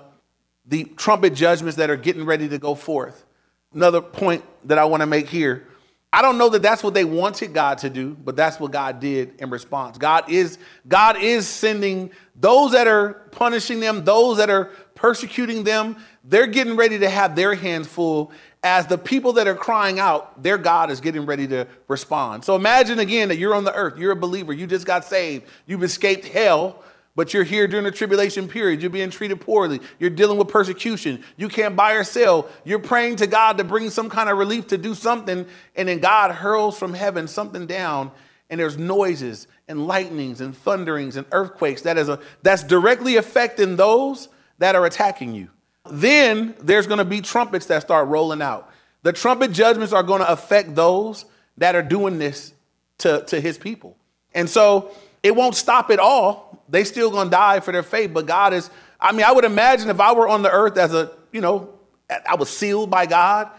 the 0.66 0.84
trumpet 0.98 1.32
judgments 1.32 1.78
that 1.78 1.88
are 1.88 1.96
getting 1.96 2.26
ready 2.26 2.50
to 2.50 2.58
go 2.58 2.74
forth. 2.74 3.24
Another 3.72 4.02
point 4.02 4.44
that 4.64 4.76
I 4.76 4.84
want 4.84 5.00
to 5.00 5.06
make 5.06 5.30
here 5.30 5.66
I 6.12 6.20
don't 6.20 6.36
know 6.36 6.50
that 6.50 6.60
that's 6.60 6.82
what 6.82 6.92
they 6.92 7.06
wanted 7.06 7.54
God 7.54 7.78
to 7.78 7.90
do, 7.90 8.10
but 8.10 8.36
that's 8.36 8.60
what 8.60 8.70
God 8.70 9.00
did 9.00 9.40
in 9.40 9.48
response. 9.48 9.96
God 9.96 10.30
is 10.30 10.58
God 10.86 11.16
is 11.16 11.48
sending 11.48 12.10
those 12.36 12.72
that 12.72 12.86
are 12.86 13.14
punishing 13.30 13.80
them, 13.80 14.04
those 14.04 14.36
that 14.36 14.50
are 14.50 14.66
persecuting 14.94 15.64
them, 15.64 15.96
they're 16.22 16.46
getting 16.46 16.76
ready 16.76 16.98
to 16.98 17.08
have 17.08 17.34
their 17.34 17.54
hands 17.54 17.88
full. 17.88 18.30
As 18.62 18.86
the 18.86 18.98
people 18.98 19.32
that 19.34 19.48
are 19.48 19.56
crying 19.56 19.98
out, 19.98 20.42
their 20.42 20.58
God 20.58 20.90
is 20.90 21.00
getting 21.00 21.26
ready 21.26 21.48
to 21.48 21.66
respond. 21.88 22.44
So 22.44 22.54
imagine 22.54 23.00
again 23.00 23.28
that 23.28 23.38
you're 23.38 23.54
on 23.54 23.64
the 23.64 23.74
earth, 23.74 23.98
you're 23.98 24.12
a 24.12 24.16
believer, 24.16 24.52
you 24.52 24.66
just 24.66 24.86
got 24.86 25.04
saved, 25.04 25.46
you've 25.66 25.82
escaped 25.82 26.26
hell, 26.26 26.84
but 27.14 27.34
you're 27.34 27.44
here 27.44 27.66
during 27.66 27.84
the 27.84 27.90
tribulation 27.90 28.48
period. 28.48 28.80
You're 28.80 28.90
being 28.90 29.10
treated 29.10 29.40
poorly. 29.40 29.80
You're 29.98 30.10
dealing 30.10 30.38
with 30.38 30.48
persecution. 30.48 31.22
You 31.36 31.48
can't 31.48 31.76
buy 31.76 31.92
or 31.92 32.04
sell. 32.04 32.48
You're 32.64 32.78
praying 32.78 33.16
to 33.16 33.26
God 33.26 33.58
to 33.58 33.64
bring 33.64 33.90
some 33.90 34.08
kind 34.08 34.30
of 34.30 34.38
relief 34.38 34.68
to 34.68 34.78
do 34.78 34.94
something. 34.94 35.46
And 35.76 35.88
then 35.88 35.98
God 35.98 36.30
hurls 36.30 36.78
from 36.78 36.94
heaven 36.94 37.28
something 37.28 37.66
down, 37.66 38.10
and 38.48 38.58
there's 38.58 38.78
noises 38.78 39.46
and 39.68 39.86
lightnings 39.86 40.40
and 40.40 40.56
thunderings 40.56 41.16
and 41.16 41.26
earthquakes 41.32 41.82
that 41.82 41.98
is 41.98 42.08
a, 42.08 42.18
that's 42.42 42.62
directly 42.62 43.16
affecting 43.16 43.76
those 43.76 44.28
that 44.58 44.74
are 44.74 44.86
attacking 44.86 45.34
you. 45.34 45.48
Then 45.90 46.54
there's 46.60 46.86
going 46.86 46.98
to 46.98 47.04
be 47.04 47.20
trumpets 47.20 47.66
that 47.66 47.82
start 47.82 48.08
rolling 48.08 48.40
out. 48.40 48.70
The 49.02 49.12
trumpet 49.12 49.52
judgments 49.52 49.92
are 49.92 50.02
going 50.02 50.20
to 50.20 50.30
affect 50.30 50.74
those 50.74 51.24
that 51.58 51.74
are 51.74 51.82
doing 51.82 52.18
this 52.18 52.52
to, 52.98 53.24
to 53.26 53.40
his 53.40 53.58
people. 53.58 53.96
And 54.34 54.48
so 54.48 54.92
it 55.22 55.34
won't 55.34 55.54
stop 55.54 55.90
at 55.90 55.98
all. 55.98 56.51
They 56.72 56.84
still 56.84 57.10
gonna 57.10 57.28
die 57.28 57.60
for 57.60 57.70
their 57.70 57.82
faith, 57.82 58.12
but 58.14 58.24
God 58.24 58.54
is, 58.54 58.70
I 58.98 59.12
mean, 59.12 59.26
I 59.26 59.32
would 59.32 59.44
imagine 59.44 59.90
if 59.90 60.00
I 60.00 60.12
were 60.12 60.26
on 60.26 60.40
the 60.40 60.50
earth 60.50 60.78
as 60.78 60.94
a, 60.94 61.12
you 61.30 61.42
know, 61.42 61.68
I 62.08 62.34
was 62.36 62.48
sealed 62.48 62.90
by 62.90 63.04
God 63.04 63.50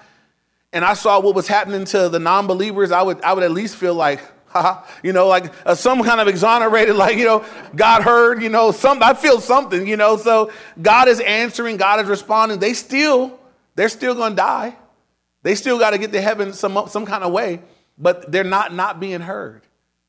and 0.73 0.83
I 0.83 0.95
saw 0.95 1.19
what 1.19 1.35
was 1.35 1.47
happening 1.47 1.85
to 1.85 2.09
the 2.09 2.17
non-believers, 2.17 2.91
I 2.91 3.03
would 3.03 3.21
I 3.21 3.33
would 3.33 3.43
at 3.43 3.51
least 3.51 3.75
feel 3.75 3.93
like, 3.93 4.19
you 5.03 5.13
know, 5.13 5.27
like 5.27 5.53
uh, 5.63 5.75
some 5.75 6.01
kind 6.03 6.21
of 6.21 6.27
exonerated, 6.27 6.95
like, 7.05 7.17
you 7.17 7.25
know, 7.25 7.45
God 7.75 8.01
heard, 8.01 8.41
you 8.41 8.49
know, 8.49 8.71
some 8.71 9.03
I 9.03 9.13
feel 9.13 9.39
something, 9.39 9.85
you 9.85 9.95
know. 9.95 10.17
So 10.17 10.51
God 10.81 11.07
is 11.07 11.19
answering, 11.19 11.77
God 11.77 11.99
is 11.99 12.07
responding. 12.07 12.57
They 12.57 12.73
still, 12.73 13.39
they're 13.75 13.89
still 13.89 14.15
gonna 14.15 14.33
die. 14.33 14.75
They 15.43 15.53
still 15.53 15.77
got 15.77 15.91
to 15.91 15.99
get 15.99 16.11
to 16.13 16.21
heaven 16.21 16.51
some 16.51 16.87
some 16.87 17.05
kind 17.05 17.23
of 17.23 17.31
way, 17.31 17.61
but 17.95 18.31
they're 18.31 18.43
not 18.43 18.73
not 18.73 18.99
being 18.99 19.21
heard. 19.21 19.61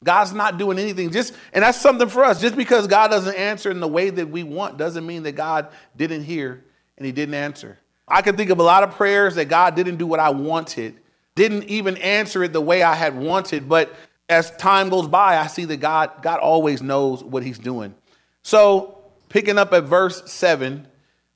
God's 0.05 0.33
not 0.33 0.59
doing 0.59 0.79
anything. 0.79 1.11
Just 1.11 1.35
and 1.53 1.64
that's 1.64 1.81
something 1.81 2.09
for 2.09 2.25
us. 2.25 2.40
Just 2.40 2.57
because 2.57 2.87
God 2.87 3.09
doesn't 3.09 3.35
answer 3.35 3.71
in 3.71 3.81
the 3.81 3.88
way 3.88 4.11
that 4.11 4.29
we 4.29 4.45
want 4.45 4.77
doesn't 4.77 5.05
mean 5.05 5.25
that 5.25 5.33
God 5.33 5.69
didn't 5.97 6.25
hear 6.25 6.62
and 6.97 7.07
he 7.07 7.12
didn't 7.12 7.35
answer. 7.35 7.79
I 8.07 8.23
can 8.23 8.37
think 8.37 8.51
of 8.51 8.59
a 8.59 8.62
lot 8.62 8.83
of 8.83 8.93
prayers 8.93 9.35
that 9.37 9.47
God 9.47 9.75
didn't 9.75 9.97
do 9.97 10.07
what 10.07 10.21
I 10.21 10.31
wanted, 10.31 11.01
didn't 11.35 11.64
even 11.64 11.97
answer 11.97 12.45
it 12.45 12.53
the 12.53 12.61
way 12.61 12.83
I 12.83 12.95
had 12.95 13.17
wanted, 13.17 13.69
but 13.69 13.95
as 14.29 14.51
time 14.57 14.88
goes 14.88 15.09
by, 15.09 15.38
I 15.38 15.47
see 15.47 15.64
that 15.67 15.79
God 15.79 16.23
God 16.23 16.40
always 16.40 16.83
knows 16.83 17.23
what 17.23 17.43
he's 17.43 17.59
doing. 17.59 17.95
So, 18.43 18.99
picking 19.29 19.59
up 19.59 19.73
at 19.73 19.85
verse 19.85 20.31
7, 20.31 20.87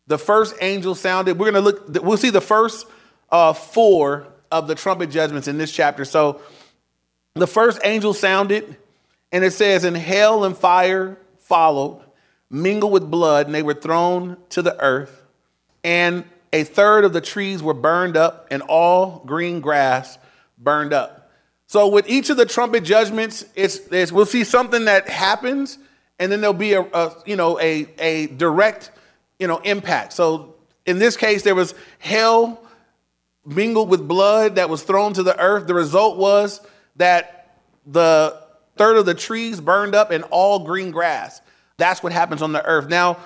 the 0.07 0.19
first 0.19 0.55
angel 0.61 0.95
sounded. 0.95 1.39
We're 1.39 1.51
going 1.51 1.63
to 1.63 1.71
look 1.71 2.05
we'll 2.05 2.17
see 2.17 2.31
the 2.31 2.41
first 2.41 2.87
uh, 3.31 3.53
four 3.53 4.29
of 4.51 4.69
the 4.69 4.75
trumpet 4.75 5.11
judgments 5.11 5.49
in 5.49 5.59
this 5.59 5.73
chapter. 5.73 6.05
So, 6.05 6.41
the 7.35 7.47
first 7.47 7.81
angel 7.85 8.14
sounded, 8.14 8.77
and 9.33 9.45
it 9.45 9.53
says, 9.53 9.85
And 9.85 9.97
hail 9.97 10.45
and 10.45 10.57
fire 10.57 11.19
followed, 11.38 12.03
mingled 12.51 12.93
with 12.93 13.11
blood, 13.11 13.47
and 13.47 13.55
they 13.55 13.62
were 13.62 13.75
thrown 13.75 14.37
to 14.51 14.62
the 14.62 14.81
earth. 14.83 15.23
And 15.85 16.25
a 16.53 16.64
third 16.64 17.05
of 17.05 17.12
the 17.12 17.21
trees 17.21 17.62
were 17.62 17.75
burned 17.75 18.17
up, 18.17 18.49
and 18.51 18.62
all 18.62 19.23
green 19.27 19.61
grass 19.61 20.19
burned 20.59 20.93
up. 20.93 21.31
So, 21.67 21.88
with 21.88 22.09
each 22.09 22.31
of 22.31 22.38
the 22.38 22.47
trumpet 22.47 22.83
judgments, 22.83 23.45
it's, 23.55 23.79
it's 23.91 24.11
we'll 24.11 24.27
see 24.27 24.45
something 24.45 24.87
that 24.87 25.09
happens, 25.09 25.79
and 26.19 26.33
then 26.33 26.41
there'll 26.41 26.55
be 26.55 26.73
a, 26.73 26.81
a 26.83 27.14
you 27.27 27.37
know 27.37 27.61
a, 27.61 27.87
a 27.99 28.27
direct 28.29 28.91
you 29.38 29.47
know 29.47 29.59
impact. 29.59 30.14
So, 30.14 30.55
in 30.87 30.99
this 30.99 31.17
case, 31.17 31.43
there 31.43 31.55
was 31.55 31.75
hail 31.99 32.62
mingled 33.45 33.91
with 33.91 34.09
blood 34.09 34.57
that 34.57 34.71
was 34.71 34.83
thrown 34.83 35.12
to 35.14 35.23
the 35.23 35.38
earth. 35.38 35.67
The 35.67 35.75
result 35.75 36.17
was 36.17 36.67
that 36.99 37.57
the 37.87 38.41
third 38.77 38.97
of 38.97 39.07
the 39.07 39.15
trees 39.15 39.61
burned 39.61 39.95
up 39.95 40.11
and 40.11 40.25
all 40.25 40.61
green 40.61 40.91
grass. 40.91 41.41
That's 41.79 42.03
what 42.03 42.13
happens 42.13 42.43
on 42.43 42.53
the 42.53 42.65
earth. 42.65 42.89
Now, 42.89 43.19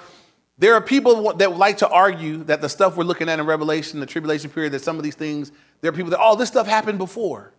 there 0.59 0.75
are 0.75 0.81
people 0.81 1.33
that 1.35 1.57
like 1.57 1.79
to 1.79 1.89
argue 1.89 2.45
that 2.45 2.61
the 2.61 2.69
stuff 2.69 2.97
we're 2.97 3.05
looking 3.05 3.29
at 3.29 3.41
in 3.41 3.47
Revelation, 3.47 4.01
the 4.01 4.07
tribulation 4.07 4.51
period, 4.51 4.73
that 4.73 4.83
some 4.83 4.97
of 4.97 5.03
these 5.03 5.15
things, 5.15 5.51
there 5.81 5.89
are 5.91 5.95
people 5.95 6.11
that, 6.11 6.21
oh, 6.21 6.37
this 6.37 6.49
stuff 6.49 6.67
happened 6.67 6.99
before. 6.99 7.53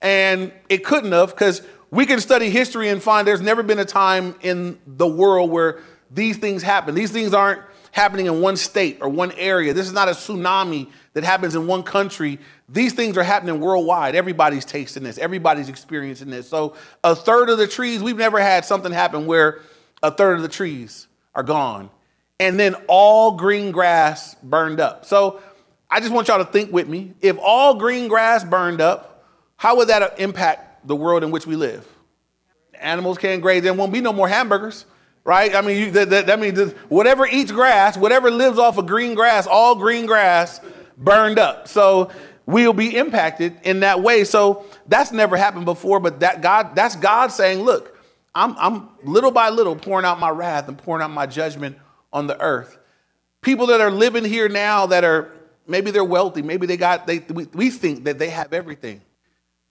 And 0.00 0.52
it 0.68 0.84
couldn't 0.84 1.12
have, 1.12 1.30
because 1.30 1.62
we 1.90 2.06
can 2.06 2.20
study 2.20 2.50
history 2.50 2.88
and 2.88 3.02
find 3.02 3.26
there's 3.26 3.40
never 3.40 3.62
been 3.62 3.78
a 3.78 3.84
time 3.84 4.34
in 4.42 4.78
the 4.86 5.06
world 5.06 5.50
where 5.50 5.80
these 6.10 6.36
things 6.36 6.62
happen. 6.62 6.94
These 6.94 7.12
things 7.12 7.32
aren't 7.32 7.62
happening 7.92 8.26
in 8.26 8.40
one 8.40 8.56
state 8.56 8.98
or 9.00 9.08
one 9.08 9.32
area. 9.32 9.72
This 9.72 9.86
is 9.86 9.92
not 9.92 10.08
a 10.08 10.12
tsunami 10.12 10.90
that 11.14 11.24
happens 11.24 11.54
in 11.54 11.66
one 11.66 11.82
country. 11.82 12.38
These 12.68 12.94
things 12.94 13.16
are 13.16 13.22
happening 13.22 13.60
worldwide. 13.60 14.14
Everybody's 14.14 14.64
tasting 14.64 15.02
this, 15.02 15.18
everybody's 15.18 15.68
experiencing 15.68 16.30
this. 16.30 16.48
So, 16.48 16.74
a 17.04 17.14
third 17.14 17.50
of 17.50 17.58
the 17.58 17.66
trees, 17.66 18.02
we've 18.02 18.16
never 18.16 18.40
had 18.40 18.64
something 18.64 18.92
happen 18.92 19.26
where 19.26 19.60
a 20.02 20.10
third 20.10 20.36
of 20.36 20.42
the 20.42 20.48
trees 20.48 21.06
are 21.34 21.42
gone. 21.42 21.90
And 22.40 22.58
then 22.58 22.74
all 22.88 23.32
green 23.32 23.70
grass 23.72 24.34
burned 24.36 24.80
up. 24.80 25.04
So, 25.04 25.40
I 25.90 26.00
just 26.00 26.12
want 26.12 26.28
y'all 26.28 26.44
to 26.44 26.50
think 26.50 26.72
with 26.72 26.88
me. 26.88 27.12
If 27.20 27.38
all 27.38 27.74
green 27.74 28.08
grass 28.08 28.44
burned 28.44 28.80
up, 28.80 29.26
how 29.56 29.76
would 29.76 29.88
that 29.88 30.18
impact 30.18 30.88
the 30.88 30.96
world 30.96 31.22
in 31.22 31.30
which 31.30 31.46
we 31.46 31.54
live? 31.54 31.86
Animals 32.74 33.18
can't 33.18 33.42
graze. 33.42 33.62
There 33.62 33.74
won't 33.74 33.92
be 33.92 34.00
no 34.00 34.12
more 34.12 34.28
hamburgers 34.28 34.86
right? 35.24 35.54
I 35.54 35.60
mean, 35.60 35.78
you, 35.78 35.90
that, 35.92 36.10
that, 36.10 36.26
that, 36.26 36.40
means 36.40 36.72
whatever 36.88 37.24
eats 37.26 37.52
grass, 37.52 37.96
whatever 37.96 38.28
lives 38.28 38.58
off 38.58 38.76
of 38.76 38.86
green 38.86 39.14
grass, 39.14 39.46
all 39.46 39.76
green 39.76 40.04
grass 40.04 40.60
burned 40.96 41.38
up. 41.38 41.68
So 41.68 42.10
we'll 42.46 42.72
be 42.72 42.96
impacted 42.96 43.56
in 43.64 43.80
that 43.80 44.02
way. 44.02 44.24
So 44.24 44.64
that's 44.86 45.12
never 45.12 45.36
happened 45.36 45.64
before, 45.64 46.00
but 46.00 46.20
that 46.20 46.42
God, 46.42 46.74
that's 46.74 46.96
God 46.96 47.28
saying, 47.32 47.60
look, 47.60 47.98
I'm, 48.34 48.56
I'm 48.58 48.88
little 49.04 49.30
by 49.30 49.50
little 49.50 49.76
pouring 49.76 50.06
out 50.06 50.18
my 50.18 50.30
wrath 50.30 50.68
and 50.68 50.78
pouring 50.78 51.02
out 51.02 51.10
my 51.10 51.26
judgment 51.26 51.76
on 52.12 52.26
the 52.26 52.40
earth. 52.40 52.78
People 53.42 53.66
that 53.68 53.80
are 53.80 53.90
living 53.90 54.24
here 54.24 54.48
now 54.48 54.86
that 54.86 55.04
are 55.04 55.32
maybe 55.66 55.90
they're 55.90 56.04
wealthy, 56.04 56.42
maybe 56.42 56.66
they 56.66 56.76
got 56.76 57.06
they 57.06 57.18
we, 57.18 57.44
we 57.52 57.70
think 57.70 58.04
that 58.04 58.18
they 58.18 58.30
have 58.30 58.52
everything. 58.52 59.00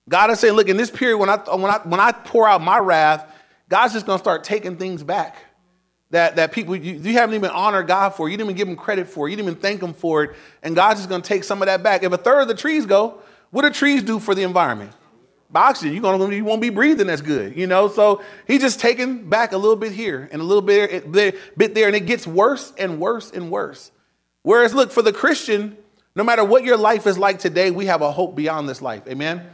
God 0.09 0.29
is 0.29 0.39
saying, 0.39 0.55
look, 0.55 0.67
in 0.67 0.77
this 0.77 0.91
period 0.91 1.17
when 1.17 1.29
I 1.29 1.37
when 1.37 1.71
I 1.71 1.77
when 1.79 1.99
I 1.99 2.11
pour 2.11 2.47
out 2.47 2.61
my 2.61 2.79
wrath, 2.79 3.33
God's 3.69 3.93
just 3.93 4.05
to 4.05 4.17
start 4.17 4.43
taking 4.43 4.75
things 4.75 5.03
back 5.03 5.37
that, 6.11 6.35
that 6.35 6.51
people 6.51 6.75
you, 6.75 6.93
you, 6.93 7.13
haven't 7.13 7.35
even 7.35 7.49
honored 7.49 7.87
God 7.87 8.11
for. 8.11 8.29
You 8.29 8.37
didn't 8.37 8.51
even 8.51 8.57
give 8.57 8.67
him 8.67 8.75
credit 8.75 9.07
for. 9.07 9.27
You 9.27 9.35
didn't 9.35 9.49
even 9.49 9.61
thank 9.61 9.81
him 9.81 9.93
for 9.93 10.23
it. 10.23 10.35
And 10.61 10.75
God's 10.75 10.99
just 10.99 11.09
going 11.09 11.21
to 11.21 11.27
take 11.27 11.43
some 11.43 11.61
of 11.61 11.67
that 11.67 11.81
back. 11.83 12.03
If 12.03 12.11
a 12.11 12.17
third 12.17 12.41
of 12.41 12.47
the 12.47 12.55
trees 12.55 12.85
go, 12.85 13.21
what 13.49 13.63
do 13.63 13.71
trees 13.71 14.03
do 14.03 14.19
for 14.19 14.35
the 14.35 14.43
environment? 14.43 14.93
oxygen, 15.59 15.93
you're 15.93 16.01
gonna 16.01 16.33
you 16.33 16.45
won't 16.45 16.61
be 16.61 16.69
breathing 16.69 17.09
as 17.09 17.21
good, 17.21 17.57
you 17.57 17.67
know. 17.67 17.87
So 17.87 18.21
he's 18.47 18.61
just 18.61 18.79
taking 18.79 19.29
back 19.29 19.51
a 19.51 19.57
little 19.57 19.75
bit 19.75 19.91
here 19.91 20.29
and 20.31 20.41
a 20.41 20.45
little 20.45 20.61
bit 20.61 21.11
bit 21.11 21.75
there, 21.75 21.87
and 21.87 21.95
it 21.95 22.05
gets 22.05 22.25
worse 22.25 22.71
and 22.77 22.99
worse 22.99 23.31
and 23.31 23.51
worse. 23.51 23.91
Whereas, 24.43 24.73
look, 24.73 24.91
for 24.91 25.01
the 25.01 25.13
Christian, 25.13 25.77
no 26.15 26.23
matter 26.23 26.43
what 26.43 26.63
your 26.63 26.77
life 26.77 27.05
is 27.05 27.17
like 27.17 27.39
today, 27.39 27.71
we 27.71 27.85
have 27.85 28.01
a 28.01 28.11
hope 28.11 28.35
beyond 28.35 28.67
this 28.67 28.81
life. 28.81 29.03
Amen. 29.07 29.45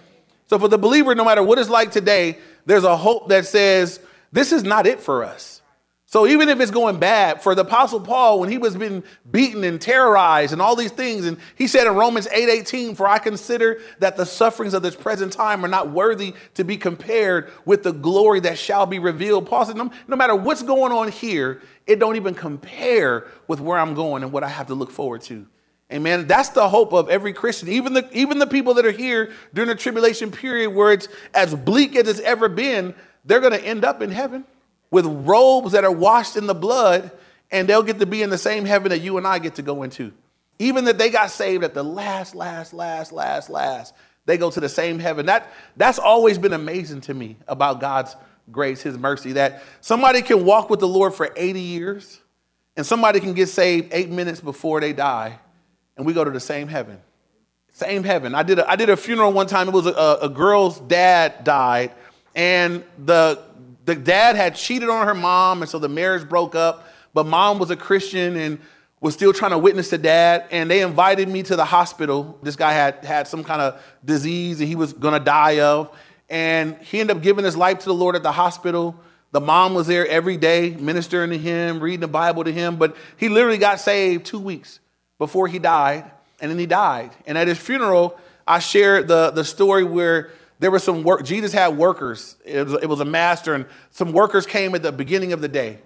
So 0.48 0.58
for 0.58 0.68
the 0.68 0.78
believer, 0.78 1.14
no 1.14 1.26
matter 1.26 1.44
what 1.44 1.60
it's 1.60 1.70
like 1.70 1.92
today, 1.92 2.38
there's 2.66 2.86
a 2.86 2.96
hope 2.96 3.30
that 3.30 3.46
says 3.46 4.00
this 4.32 4.52
is 4.52 4.64
not 4.64 4.88
it 4.88 5.00
for 5.00 5.24
us. 5.24 5.57
So 6.10 6.26
even 6.26 6.48
if 6.48 6.62
it's 6.62 6.72
going 6.72 7.00
bad 7.00 7.44
for 7.44 7.54
the 7.54 7.64
apostle 7.64 8.00
Paul, 8.00 8.40
when 8.40 8.50
he 8.50 8.58
was 8.58 8.78
being 8.78 9.04
beaten 9.30 9.66
and 9.66 9.80
terrorized 9.80 10.54
and 10.54 10.62
all 10.62 10.74
these 10.74 10.92
things, 10.92 11.26
and 11.26 11.38
he 11.56 11.68
said 11.68 11.86
in 11.86 11.96
Romans 11.96 12.30
8, 12.32 12.48
18, 12.48 12.96
for 12.96 13.06
I 13.06 13.20
consider 13.20 13.82
that 14.00 14.16
the 14.16 14.26
sufferings 14.26 14.74
of 14.74 14.82
this 14.82 14.96
present 14.96 15.34
time 15.34 15.66
are 15.66 15.68
not 15.68 15.92
worthy 15.92 16.34
to 16.54 16.64
be 16.64 16.78
compared 16.78 17.52
with 17.66 17.84
the 17.84 17.92
glory 17.92 18.40
that 18.40 18.58
shall 18.58 18.86
be 18.86 19.00
revealed. 19.00 19.48
Paul 19.48 19.66
said, 19.66 19.76
no, 19.76 19.92
no 20.08 20.16
matter 20.16 20.34
what's 20.34 20.64
going 20.64 20.94
on 20.94 21.12
here, 21.12 21.62
it 21.86 22.00
don't 22.00 22.16
even 22.16 22.34
compare 22.34 23.28
with 23.50 23.60
where 23.60 23.78
I'm 23.78 23.94
going 23.94 24.24
and 24.24 24.32
what 24.32 24.46
I 24.46 24.50
have 24.50 24.68
to 24.68 24.76
look 24.76 24.92
forward 24.92 25.24
to. 25.24 25.46
Amen. 25.92 26.26
That's 26.26 26.50
the 26.50 26.70
hope 26.70 26.94
of 26.94 27.10
every 27.10 27.34
Christian. 27.34 27.68
Even 27.68 27.92
the, 27.92 28.10
even 28.14 28.40
the 28.40 28.48
people 28.48 28.76
that 28.76 28.86
are 28.86 28.92
here 28.92 29.34
during 29.54 29.68
the 29.68 29.76
tribulation 29.76 30.32
period 30.32 30.70
where 30.70 30.94
it's 30.94 31.10
as 31.34 31.54
bleak 31.54 31.98
as 31.98 32.08
it's 32.08 32.22
ever 32.22 32.48
been, 32.48 32.96
they're 33.26 33.42
going 33.42 33.52
to 33.52 33.62
end 33.62 33.84
up 33.84 34.02
in 34.02 34.10
heaven 34.10 34.46
with 34.92 35.06
robes 35.06 35.74
that 35.74 35.84
are 35.84 35.92
washed 35.92 36.38
in 36.38 36.48
the 36.48 36.56
blood, 36.56 37.12
and 37.52 37.68
they'll 37.68 37.84
get 37.84 38.00
to 38.00 38.06
be 38.06 38.22
in 38.22 38.30
the 38.30 38.38
same 38.38 38.66
heaven 38.66 38.90
that 38.90 39.00
you 39.00 39.18
and 39.18 39.28
I 39.28 39.40
get 39.40 39.56
to 39.56 39.62
go 39.62 39.84
into. 39.84 40.12
Even 40.60 40.86
that 40.86 40.98
they 40.98 41.10
got 41.10 41.30
saved 41.30 41.64
at 41.64 41.74
the 41.74 41.84
last, 41.84 42.36
last, 42.36 42.74
last, 42.74 43.12
last, 43.12 43.50
last, 43.50 43.94
they 44.26 44.38
go 44.38 44.50
to 44.50 44.60
the 44.60 44.70
same 44.70 45.00
heaven. 45.00 45.28
That, 45.28 45.52
that's 45.76 46.00
always 46.00 46.38
been 46.38 46.54
amazing 46.54 47.02
to 47.02 47.14
me 47.14 47.38
about 47.48 47.80
God's 47.80 48.16
grace, 48.52 48.82
His 48.82 48.98
mercy, 48.98 49.34
that 49.34 49.64
somebody 49.82 50.22
can 50.22 50.46
walk 50.46 50.70
with 50.70 50.80
the 50.80 50.88
Lord 50.88 51.14
for 51.14 51.32
80 51.36 51.60
years 51.60 52.22
and 52.78 52.86
somebody 52.86 53.20
can 53.20 53.34
get 53.34 53.50
saved 53.50 53.90
eight 53.92 54.10
minutes 54.10 54.40
before 54.40 54.80
they 54.80 54.94
die, 54.94 55.40
and 55.98 56.06
we 56.06 56.14
go 56.14 56.24
to 56.24 56.30
the 56.30 56.40
same 56.40 56.68
heaven. 56.68 57.00
Same 57.74 58.04
heaven. 58.04 58.36
I 58.36 58.44
did 58.44 58.60
a, 58.60 58.70
I 58.70 58.76
did 58.76 58.90
a 58.90 58.96
funeral 58.96 59.34
one 59.34 59.48
time. 59.48 59.68
It 59.68 59.74
was 59.74 59.88
a, 59.88 60.20
a 60.22 60.30
girl's 60.30 60.80
dad 60.80 61.44
died, 61.44 61.92
and 62.36 62.84
the 63.04 63.42
the 63.88 63.96
dad 63.96 64.36
had 64.36 64.56
cheated 64.56 64.90
on 64.90 65.08
her 65.08 65.16
mom, 65.16 65.62
and 65.62 65.72
so 65.72 65.80
the 65.80 65.88
marriage 65.88 66.28
broke 66.28 66.56
up. 66.56 66.86
But 67.14 67.26
mom 67.26 67.58
was 67.58 67.72
a 67.72 67.78
Christian 67.78 68.36
and 68.36 68.60
was 69.00 69.14
still 69.14 69.32
trying 69.32 69.52
to 69.52 69.58
witness 69.58 69.92
to 69.92 69.98
dad. 69.98 70.44
And 70.52 70.70
they 70.70 70.82
invited 70.82 71.30
me 71.30 71.42
to 71.44 71.56
the 71.56 71.64
hospital. 71.64 72.38
This 72.44 72.58
guy 72.58 72.74
had 72.74 73.06
had 73.06 73.30
some 73.30 73.46
kind 73.46 73.62
of 73.62 73.82
disease 74.04 74.60
and 74.60 74.68
he 74.68 74.76
was 74.76 74.92
gonna 74.92 75.22
die 75.22 75.62
of. 75.62 75.98
And 76.30 76.76
he 76.82 77.00
ended 77.00 77.16
up 77.16 77.24
giving 77.24 77.46
his 77.46 77.56
life 77.56 77.80
to 77.80 77.86
the 77.86 77.94
Lord 77.94 78.18
at 78.18 78.24
the 78.24 78.32
hospital. 78.34 79.00
The 79.32 79.40
mom 79.40 79.74
was 79.74 79.88
there 79.88 80.06
every 80.06 80.36
day, 80.36 80.72
ministering 80.72 81.30
to 81.30 81.38
him, 81.38 81.80
reading 81.80 82.02
the 82.02 82.10
Bible 82.10 82.44
to 82.44 82.52
him. 82.52 82.76
But 82.76 82.98
he 83.16 83.30
literally 83.30 83.58
got 83.58 83.80
saved 83.80 84.26
two 84.26 84.40
weeks 84.40 84.82
before 85.18 85.48
he 85.48 85.60
died. 85.60 86.12
And 86.42 86.52
then 86.52 86.60
he 86.60 86.66
died. 86.66 87.12
And 87.26 87.38
at 87.38 87.48
his 87.48 87.58
funeral, 87.58 88.20
I 88.46 88.60
shared 88.60 89.08
the, 89.08 89.32
the 89.32 89.46
story 89.46 89.86
where 89.86 90.32
there 90.60 90.72
was 90.72 90.84
some 90.84 91.04
work. 91.04 91.24
Jesus 91.24 91.54
had 91.54 91.78
workers. 91.78 92.36
It 92.44 92.66
was, 92.66 92.82
it 92.82 92.88
was, 92.88 93.00
a 93.00 93.06
master, 93.06 93.54
and 93.54 93.66
some 93.92 94.12
workers 94.12 94.46
came 94.46 94.74
at 94.76 94.84
the 94.84 94.92
beginning 94.92 95.34
of 95.34 95.42
the 95.42 95.48
day, 95.48 95.80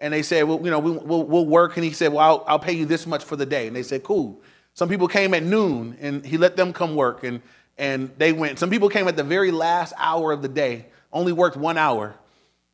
and 0.00 0.12
they 0.12 0.22
said, 0.22 0.44
"Well, 0.44 0.60
you 0.64 0.70
know, 0.70 0.78
we, 0.78 0.92
will 0.92 1.24
we'll 1.24 1.46
work." 1.46 1.76
And 1.76 1.84
he 1.84 1.92
said, 1.92 2.12
"Well, 2.12 2.20
I'll, 2.20 2.44
I'll 2.46 2.58
pay 2.58 2.72
you 2.72 2.86
this 2.86 3.06
much 3.06 3.24
for 3.24 3.36
the 3.36 3.46
day." 3.46 3.66
And 3.66 3.76
they 3.76 3.82
said, 3.82 4.02
"Cool." 4.02 4.40
Some 4.74 4.88
people 4.90 5.08
came 5.08 5.32
at 5.32 5.42
noon, 5.42 5.96
and 6.00 6.24
he 6.24 6.36
let 6.36 6.56
them 6.56 6.72
come 6.72 6.96
work, 6.96 7.24
and 7.24 7.40
and 7.78 8.10
they 8.18 8.32
went. 8.32 8.58
Some 8.58 8.70
people 8.70 8.88
came 8.88 9.08
at 9.08 9.16
the 9.16 9.24
very 9.24 9.50
last 9.50 9.94
hour 9.96 10.32
of 10.32 10.42
the 10.42 10.48
day, 10.48 10.86
only 11.12 11.32
worked 11.32 11.56
one 11.56 11.78
hour, 11.78 12.14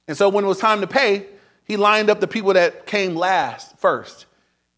and 0.09 0.17
so 0.17 0.29
when 0.29 0.45
it 0.45 0.49
was 0.49 0.59
time 0.59 0.81
to 0.81 0.87
pay, 0.87 1.27
he 1.65 1.77
lined 1.77 2.11
up 2.11 2.21
the 2.21 2.27
people 2.27 2.55
that 2.55 2.87
came 2.87 3.15
last 3.15 3.79
first. 3.79 4.27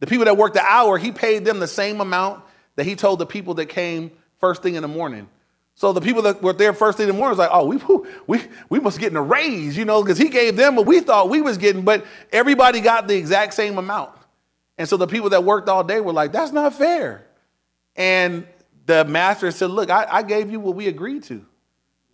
The 0.00 0.06
people 0.06 0.26
that 0.26 0.36
worked 0.36 0.54
the 0.54 0.62
hour, 0.62 0.98
he 0.98 1.12
paid 1.12 1.44
them 1.44 1.60
the 1.60 1.68
same 1.68 2.00
amount 2.00 2.42
that 2.76 2.84
he 2.84 2.94
told 2.94 3.18
the 3.18 3.26
people 3.26 3.54
that 3.54 3.66
came 3.66 4.10
first 4.38 4.62
thing 4.62 4.74
in 4.74 4.82
the 4.82 4.88
morning. 4.88 5.28
So 5.76 5.92
the 5.92 6.00
people 6.00 6.22
that 6.22 6.40
were 6.40 6.52
there 6.52 6.72
first 6.72 6.98
thing 6.98 7.08
in 7.08 7.14
the 7.14 7.18
morning 7.18 7.36
was 7.36 7.38
like, 7.38 7.50
oh, 7.52 7.66
we, 7.66 8.04
we, 8.26 8.46
we 8.68 8.78
must 8.78 9.00
get 9.00 9.12
a 9.14 9.20
raise, 9.20 9.76
you 9.76 9.84
know, 9.84 10.02
because 10.02 10.18
he 10.18 10.28
gave 10.28 10.56
them 10.56 10.76
what 10.76 10.86
we 10.86 11.00
thought 11.00 11.28
we 11.28 11.42
was 11.42 11.58
getting, 11.58 11.82
but 11.82 12.04
everybody 12.32 12.80
got 12.80 13.08
the 13.08 13.16
exact 13.16 13.54
same 13.54 13.76
amount. 13.76 14.12
And 14.78 14.88
so 14.88 14.96
the 14.96 15.08
people 15.08 15.30
that 15.30 15.42
worked 15.42 15.68
all 15.68 15.82
day 15.82 16.00
were 16.00 16.12
like, 16.12 16.30
that's 16.32 16.52
not 16.52 16.74
fair. 16.74 17.26
And 17.96 18.46
the 18.86 19.04
master 19.04 19.50
said, 19.50 19.70
look, 19.70 19.90
I, 19.90 20.06
I 20.08 20.22
gave 20.22 20.50
you 20.50 20.60
what 20.60 20.76
we 20.76 20.86
agreed 20.86 21.24
to. 21.24 21.44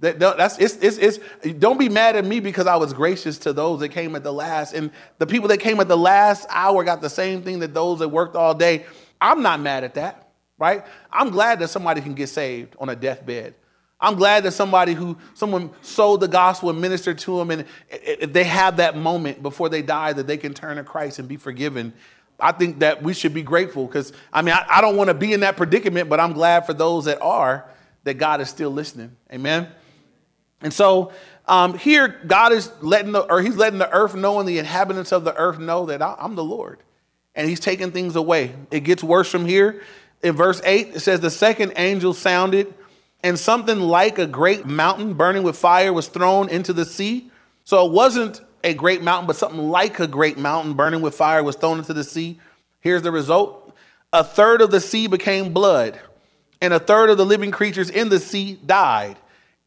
That, 0.01 0.19
that's, 0.19 0.59
it's, 0.59 0.77
it's, 0.77 0.97
it's, 0.97 1.19
don't 1.59 1.79
be 1.79 1.91
mad 1.91 2.17
at 2.17 2.25
me 2.25 2.41
because 2.41 2.67
I 2.67 2.77
was 2.77 2.95
gracious 2.95 3.37
to 3.39 3.53
those 3.53 3.81
that 3.81 3.91
came 3.91 4.17
at 4.17 4.23
the 4.23 4.33
last. 4.33 4.73
And 4.73 4.91
the 5.19 5.27
people 5.27 5.49
that 5.49 5.59
came 5.59 5.79
at 5.81 5.89
the 5.89 5.99
last 5.99 6.47
hour 6.49 6.83
got 6.85 7.03
the 7.03 7.11
same 7.11 7.43
thing 7.43 7.59
that 7.59 7.75
those 7.75 7.99
that 7.99 8.09
worked 8.09 8.35
all 8.35 8.55
day. 8.55 8.87
I'm 9.21 9.43
not 9.43 9.61
mad 9.61 9.85
at 9.85 9.95
that 9.95 10.30
right? 10.61 10.85
I'm 11.11 11.31
glad 11.31 11.59
that 11.59 11.69
somebody 11.69 12.03
can 12.03 12.15
get 12.15 12.29
saved 12.29 12.77
on 12.79 12.91
a 12.91 12.95
deathbed. 12.95 13.55
I'm 13.99 14.15
glad 14.15 14.45
that 14.45 14.53
somebody 14.53 14.95
who 14.95 15.17
someone 15.35 15.71
sold 15.83 16.21
the 16.21 16.29
gospel 16.29 16.71
and 16.71 16.81
ministered 16.81 17.19
to 17.19 17.39
them, 17.39 17.51
and 17.51 17.65
if 17.89 18.33
they 18.33 18.45
have 18.45 18.77
that 18.77 18.97
moment 18.97 19.43
before 19.43 19.69
they 19.69 19.83
die 19.83 20.13
that 20.13 20.27
they 20.27 20.37
can 20.37 20.55
turn 20.55 20.77
to 20.77 20.85
Christ 20.85 21.19
and 21.19 21.27
be 21.27 21.37
forgiven. 21.37 21.93
I 22.39 22.53
think 22.53 22.79
that 22.79 23.03
we 23.03 23.13
should 23.13 23.35
be 23.35 23.43
grateful 23.43 23.87
because 23.87 24.15
I 24.33 24.41
mean 24.41 24.55
I, 24.55 24.65
I 24.69 24.81
don't 24.81 24.97
want 24.97 25.09
to 25.09 25.15
be 25.15 25.35
in 25.35 25.41
that 25.41 25.59
predicament, 25.59 26.09
but 26.09 26.21
I'm 26.21 26.33
glad 26.33 26.65
for 26.65 26.73
those 26.73 27.05
that 27.07 27.21
are 27.21 27.69
that 28.05 28.15
God 28.15 28.41
is 28.41 28.49
still 28.49 28.71
listening. 28.71 29.15
Amen. 29.31 29.69
And 30.63 30.73
so 30.73 31.13
um, 31.47 31.77
here 31.77 32.09
God 32.27 32.53
is 32.53 32.71
letting 32.81 33.13
the 33.13 33.21
or 33.31 33.43
He's 33.43 33.57
letting 33.57 33.79
the 33.79 33.93
earth 33.93 34.15
know 34.15 34.41
and 34.41 34.49
the 34.49 34.59
inhabitants 34.59 35.13
of 35.13 35.25
the 35.25 35.37
earth 35.37 35.59
know 35.59 35.85
that 35.87 36.01
I, 36.01 36.17
I'm 36.19 36.35
the 36.35 36.45
Lord, 36.45 36.79
and 37.35 37.47
He's 37.47 37.61
taking 37.61 37.93
things 37.93 38.17
away. 38.17 38.55
It 38.71 38.81
gets 38.81 39.05
worse 39.05 39.31
from 39.31 39.45
here 39.45 39.83
in 40.23 40.35
verse 40.35 40.61
8, 40.65 40.97
it 40.97 41.01
says, 41.01 41.21
The 41.21 41.31
second 41.31 41.73
angel 41.77 42.13
sounded, 42.13 42.73
and 43.23 43.39
something 43.39 43.81
like 43.81 44.19
a 44.19 44.27
great 44.27 44.67
mountain 44.67 45.15
burning 45.15 45.43
with 45.43 45.57
fire 45.57 45.93
was 45.93 46.09
thrown 46.09 46.49
into 46.49 46.73
the 46.73 46.85
sea. 46.85 47.31
So 47.65 47.87
it 47.87 47.93
wasn't 47.93 48.43
a 48.63 48.75
great 48.75 49.03
mountain, 49.03 49.27
but 49.27 49.37
something 49.37 49.69
like 49.69 50.01
a 50.01 50.07
great 50.07 50.39
mountain 50.39 50.75
burning 50.75 51.01
with 51.01 51.15
fire 51.15 51.43
was 51.43 51.57
thrown 51.57 51.79
into 51.79 51.95
the 51.95 52.05
sea. 52.05 52.39
Here's 52.81 53.03
the 53.03 53.13
result 53.13 53.77
a 54.13 54.25
third 54.25 54.61
of 54.61 54.71
the 54.71 54.81
sea 54.81 55.07
became 55.07 55.53
blood, 55.53 55.99
and 56.61 56.75
a 56.75 56.81
third 56.81 57.11
of 57.11 57.17
the 57.17 57.27
living 57.27 57.51
creatures 57.51 57.91
in 57.91 58.09
the 58.09 58.19
sea 58.19 58.59
died, 58.67 59.17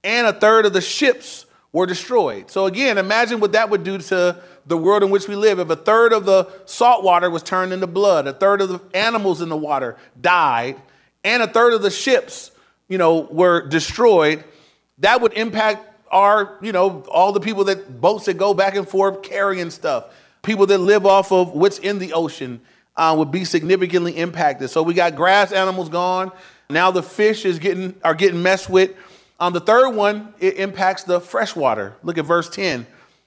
and 0.04 0.28
a 0.28 0.34
third 0.34 0.66
of 0.66 0.74
the 0.74 0.82
ships 0.82 1.46
were 1.74 1.88
destroyed. 1.88 2.50
So 2.52 2.68
again, 2.68 2.98
imagine 2.98 3.40
what 3.40 3.52
that 3.54 3.70
would 3.70 3.84
do 3.84 3.98
to 3.98 4.38
the 4.66 4.78
world 4.78 5.04
in 5.04 5.10
which 5.10 5.28
we 5.28 5.36
live. 5.36 5.60
If 5.60 5.70
a 5.70 5.76
third 5.76 6.14
of 6.14 6.26
the 6.26 6.48
salt 6.66 7.04
water 7.04 7.30
was 7.30 7.44
turned 7.44 7.74
into 7.74 7.88
blood, 7.88 8.28
a 8.28 8.34
third 8.34 8.62
of 8.62 8.70
the 8.70 8.80
animals 8.94 9.42
in 9.42 9.50
the 9.50 9.58
water 9.58 9.98
died, 10.22 10.80
and 11.24 11.42
a 11.42 11.48
third 11.48 11.74
of 11.74 11.82
the 11.82 11.90
ships, 11.90 12.52
you 12.88 12.98
know, 12.98 13.22
were 13.22 13.68
destroyed, 13.68 14.44
that 15.00 15.20
would 15.22 15.34
impact 15.34 15.90
our, 16.12 16.60
you 16.62 16.72
know, 16.72 17.02
all 17.10 17.32
the 17.32 17.40
people 17.40 17.64
that 17.66 18.00
boats 18.00 18.26
that 18.26 18.36
go 18.36 18.54
back 18.54 18.76
and 18.76 18.88
forth 18.88 19.24
carrying 19.24 19.72
stuff. 19.72 20.14
People 20.44 20.68
that 20.68 20.78
live 20.78 21.06
off 21.06 21.32
of 21.32 21.54
what's 21.54 21.80
in 21.80 21.98
the 21.98 22.14
ocean 22.14 22.62
uh, 22.96 23.16
would 23.18 23.32
be 23.32 23.46
significantly 23.46 24.16
impacted. 24.16 24.70
So 24.70 24.84
we 24.84 24.94
got 24.94 25.16
grass 25.16 25.52
animals 25.52 25.90
gone. 25.90 26.32
Now 26.70 26.92
the 26.92 27.02
fish 27.02 27.46
is 27.46 27.58
getting 27.58 27.96
are 28.04 28.14
getting 28.14 28.44
messed 28.44 28.70
with. 28.70 28.92
On 29.40 29.48
um, 29.48 29.54
the 29.54 29.60
third 29.60 29.90
one, 29.90 30.34
it 30.40 30.56
impacts 30.56 31.04
the 31.04 31.20
freshwater. 31.20 31.96
Look 32.04 32.18
at 32.18 32.26
verse 32.26 32.50
10. 32.50 32.86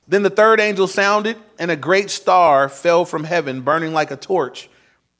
Then 0.09 0.23
the 0.23 0.31
third 0.31 0.61
angel 0.61 0.87
sounded, 0.87 1.37
and 1.59 1.71
a 1.71 1.77
great 1.77 2.11
star 2.11 2.69
fell 2.69 3.05
from 3.05 3.25
heaven, 3.25 3.63
burning 3.63 3.93
like 3.93 4.11
a 4.11 4.17
torch. 4.17 4.71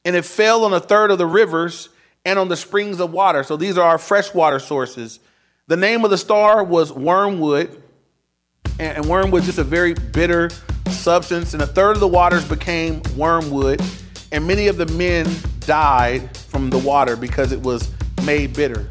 And 0.05 0.15
it 0.15 0.23
fell 0.23 0.63
on 0.63 0.73
a 0.73 0.79
third 0.79 1.11
of 1.11 1.17
the 1.17 1.25
rivers 1.25 1.89
and 2.23 2.39
on 2.39 2.47
the 2.47 2.55
springs 2.55 3.01
of 3.01 3.11
water. 3.11 3.43
So 3.43 3.57
these 3.57 3.77
are 3.77 3.87
our 3.87 3.97
freshwater 3.97 4.59
sources. 4.59 5.19
The 5.67 5.75
name 5.75 6.05
of 6.05 6.09
the 6.09 6.17
star 6.17 6.63
was 6.63 6.93
wormwood, 6.93 7.81
and 8.79 9.05
wormwood 9.05 9.41
is 9.41 9.47
just 9.47 9.59
a 9.59 9.65
very 9.65 9.93
bitter 9.93 10.49
substance. 10.89 11.53
And 11.53 11.61
a 11.61 11.67
third 11.67 11.97
of 11.97 11.99
the 11.99 12.07
waters 12.07 12.47
became 12.47 13.01
wormwood, 13.17 13.81
and 14.31 14.47
many 14.47 14.67
of 14.67 14.77
the 14.77 14.85
men 14.85 15.27
died 15.61 16.35
from 16.37 16.69
the 16.69 16.77
water 16.77 17.17
because 17.17 17.51
it 17.51 17.61
was 17.61 17.91
made 18.23 18.53
bitter. 18.53 18.87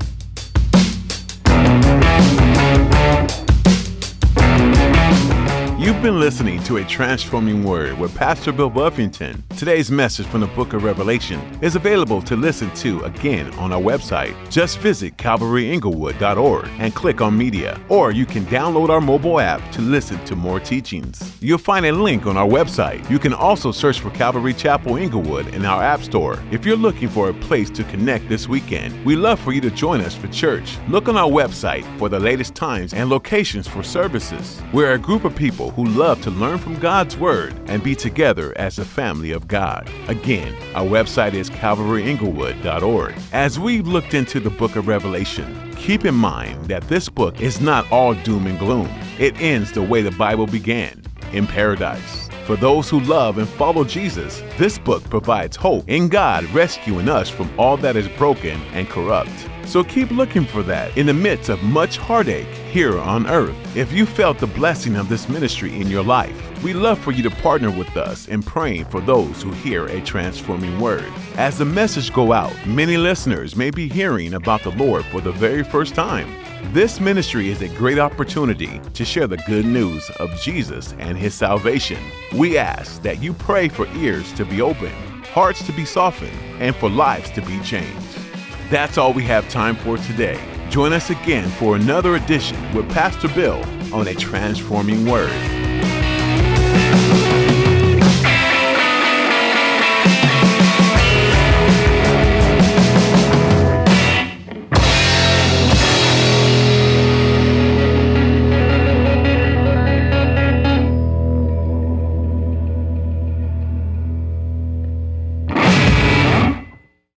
You've 5.86 6.02
been 6.02 6.18
listening 6.18 6.60
to 6.64 6.78
A 6.78 6.84
Transforming 6.84 7.62
Word 7.62 7.96
with 7.96 8.12
Pastor 8.12 8.50
Bill 8.50 8.68
Buffington. 8.68 9.44
Today's 9.56 9.88
message 9.88 10.26
from 10.26 10.40
the 10.40 10.48
book 10.48 10.72
of 10.72 10.82
Revelation 10.82 11.40
is 11.62 11.76
available 11.76 12.20
to 12.22 12.34
listen 12.34 12.74
to 12.74 13.04
again 13.04 13.54
on 13.54 13.72
our 13.72 13.80
website. 13.80 14.34
Just 14.50 14.80
visit 14.80 15.16
calvaryinglewood.org 15.16 16.68
and 16.80 16.92
click 16.92 17.20
on 17.20 17.38
media, 17.38 17.80
or 17.88 18.10
you 18.10 18.26
can 18.26 18.44
download 18.46 18.88
our 18.88 19.00
mobile 19.00 19.38
app 19.38 19.62
to 19.70 19.80
listen 19.80 20.18
to 20.24 20.34
more 20.34 20.58
teachings. 20.58 21.36
You'll 21.40 21.56
find 21.56 21.86
a 21.86 21.92
link 21.92 22.26
on 22.26 22.36
our 22.36 22.48
website. 22.48 23.08
You 23.08 23.20
can 23.20 23.32
also 23.32 23.70
search 23.70 24.00
for 24.00 24.10
Calvary 24.10 24.54
Chapel 24.54 24.96
Inglewood 24.96 25.54
in 25.54 25.64
our 25.64 25.84
App 25.84 26.02
Store. 26.02 26.42
If 26.50 26.66
you're 26.66 26.76
looking 26.76 27.08
for 27.08 27.28
a 27.28 27.34
place 27.34 27.70
to 27.70 27.84
connect 27.84 28.28
this 28.28 28.48
weekend, 28.48 29.06
we'd 29.06 29.16
love 29.16 29.38
for 29.38 29.52
you 29.52 29.60
to 29.60 29.70
join 29.70 30.00
us 30.00 30.16
for 30.16 30.26
church. 30.26 30.78
Look 30.88 31.08
on 31.08 31.16
our 31.16 31.30
website 31.30 31.84
for 31.96 32.08
the 32.08 32.18
latest 32.18 32.56
times 32.56 32.92
and 32.92 33.08
locations 33.08 33.68
for 33.68 33.84
services. 33.84 34.60
We're 34.72 34.94
a 34.94 34.98
group 34.98 35.24
of 35.24 35.36
people 35.36 35.74
who 35.76 35.84
love 35.84 36.20
to 36.22 36.30
learn 36.30 36.56
from 36.58 36.78
God's 36.80 37.16
Word 37.16 37.54
and 37.66 37.82
be 37.82 37.94
together 37.94 38.52
as 38.56 38.78
a 38.78 38.84
family 38.84 39.30
of 39.30 39.46
God. 39.46 39.88
Again, 40.08 40.56
our 40.74 40.86
website 40.86 41.34
is 41.34 41.50
calvaryinglewood.org. 41.50 43.14
As 43.32 43.60
we've 43.60 43.86
looked 43.86 44.14
into 44.14 44.40
the 44.40 44.50
book 44.50 44.74
of 44.74 44.88
Revelation, 44.88 45.74
keep 45.76 46.06
in 46.06 46.14
mind 46.14 46.64
that 46.64 46.88
this 46.88 47.10
book 47.10 47.40
is 47.42 47.60
not 47.60 47.90
all 47.92 48.14
doom 48.14 48.46
and 48.46 48.58
gloom. 48.58 48.90
It 49.18 49.38
ends 49.40 49.70
the 49.70 49.82
way 49.82 50.00
the 50.00 50.10
Bible 50.12 50.46
began 50.46 51.02
in 51.32 51.46
paradise. 51.46 52.28
For 52.46 52.56
those 52.56 52.88
who 52.88 53.00
love 53.00 53.36
and 53.38 53.48
follow 53.48 53.84
Jesus, 53.84 54.40
this 54.56 54.78
book 54.78 55.04
provides 55.10 55.56
hope 55.56 55.88
in 55.88 56.08
God 56.08 56.44
rescuing 56.54 57.08
us 57.08 57.28
from 57.28 57.50
all 57.58 57.76
that 57.78 57.96
is 57.96 58.08
broken 58.10 58.60
and 58.72 58.88
corrupt. 58.88 59.48
So 59.66 59.82
keep 59.82 60.10
looking 60.12 60.44
for 60.44 60.62
that 60.62 60.96
in 60.96 61.06
the 61.06 61.12
midst 61.12 61.48
of 61.48 61.62
much 61.62 61.98
heartache 61.98 62.46
here 62.46 62.98
on 62.98 63.26
earth. 63.26 63.76
If 63.76 63.92
you 63.92 64.06
felt 64.06 64.38
the 64.38 64.46
blessing 64.46 64.94
of 64.94 65.08
this 65.08 65.28
ministry 65.28 65.74
in 65.78 65.88
your 65.88 66.04
life, 66.04 66.62
we 66.62 66.72
love 66.72 66.98
for 67.00 67.10
you 67.10 67.22
to 67.24 67.30
partner 67.30 67.70
with 67.70 67.96
us 67.96 68.28
in 68.28 68.42
praying 68.42 68.86
for 68.86 69.00
those 69.00 69.42
who 69.42 69.50
hear 69.50 69.86
a 69.86 70.00
transforming 70.00 70.80
word. 70.80 71.12
As 71.34 71.58
the 71.58 71.64
message 71.64 72.12
go 72.12 72.32
out, 72.32 72.54
many 72.66 72.96
listeners 72.96 73.56
may 73.56 73.70
be 73.70 73.88
hearing 73.88 74.34
about 74.34 74.62
the 74.62 74.70
Lord 74.70 75.04
for 75.06 75.20
the 75.20 75.32
very 75.32 75.64
first 75.64 75.94
time. 75.94 76.32
This 76.72 77.00
ministry 77.00 77.50
is 77.50 77.60
a 77.60 77.68
great 77.68 77.98
opportunity 77.98 78.80
to 78.94 79.04
share 79.04 79.26
the 79.26 79.36
good 79.48 79.66
news 79.66 80.08
of 80.18 80.30
Jesus 80.40 80.94
and 80.98 81.18
his 81.18 81.34
salvation. 81.34 81.98
We 82.34 82.56
ask 82.56 83.02
that 83.02 83.22
you 83.22 83.32
pray 83.34 83.68
for 83.68 83.86
ears 83.96 84.32
to 84.34 84.44
be 84.44 84.62
open, 84.62 84.92
hearts 85.32 85.64
to 85.66 85.72
be 85.72 85.84
softened, 85.84 86.38
and 86.60 86.74
for 86.76 86.88
lives 86.88 87.30
to 87.32 87.42
be 87.42 87.60
changed. 87.60 88.25
That's 88.68 88.98
all 88.98 89.12
we 89.12 89.22
have 89.24 89.48
time 89.48 89.76
for 89.76 89.96
today. 89.96 90.40
Join 90.70 90.92
us 90.92 91.10
again 91.10 91.48
for 91.50 91.76
another 91.76 92.16
edition 92.16 92.56
with 92.74 92.90
Pastor 92.90 93.28
Bill 93.28 93.62
on 93.94 94.08
a 94.08 94.14
transforming 94.14 95.06
word. 95.06 95.30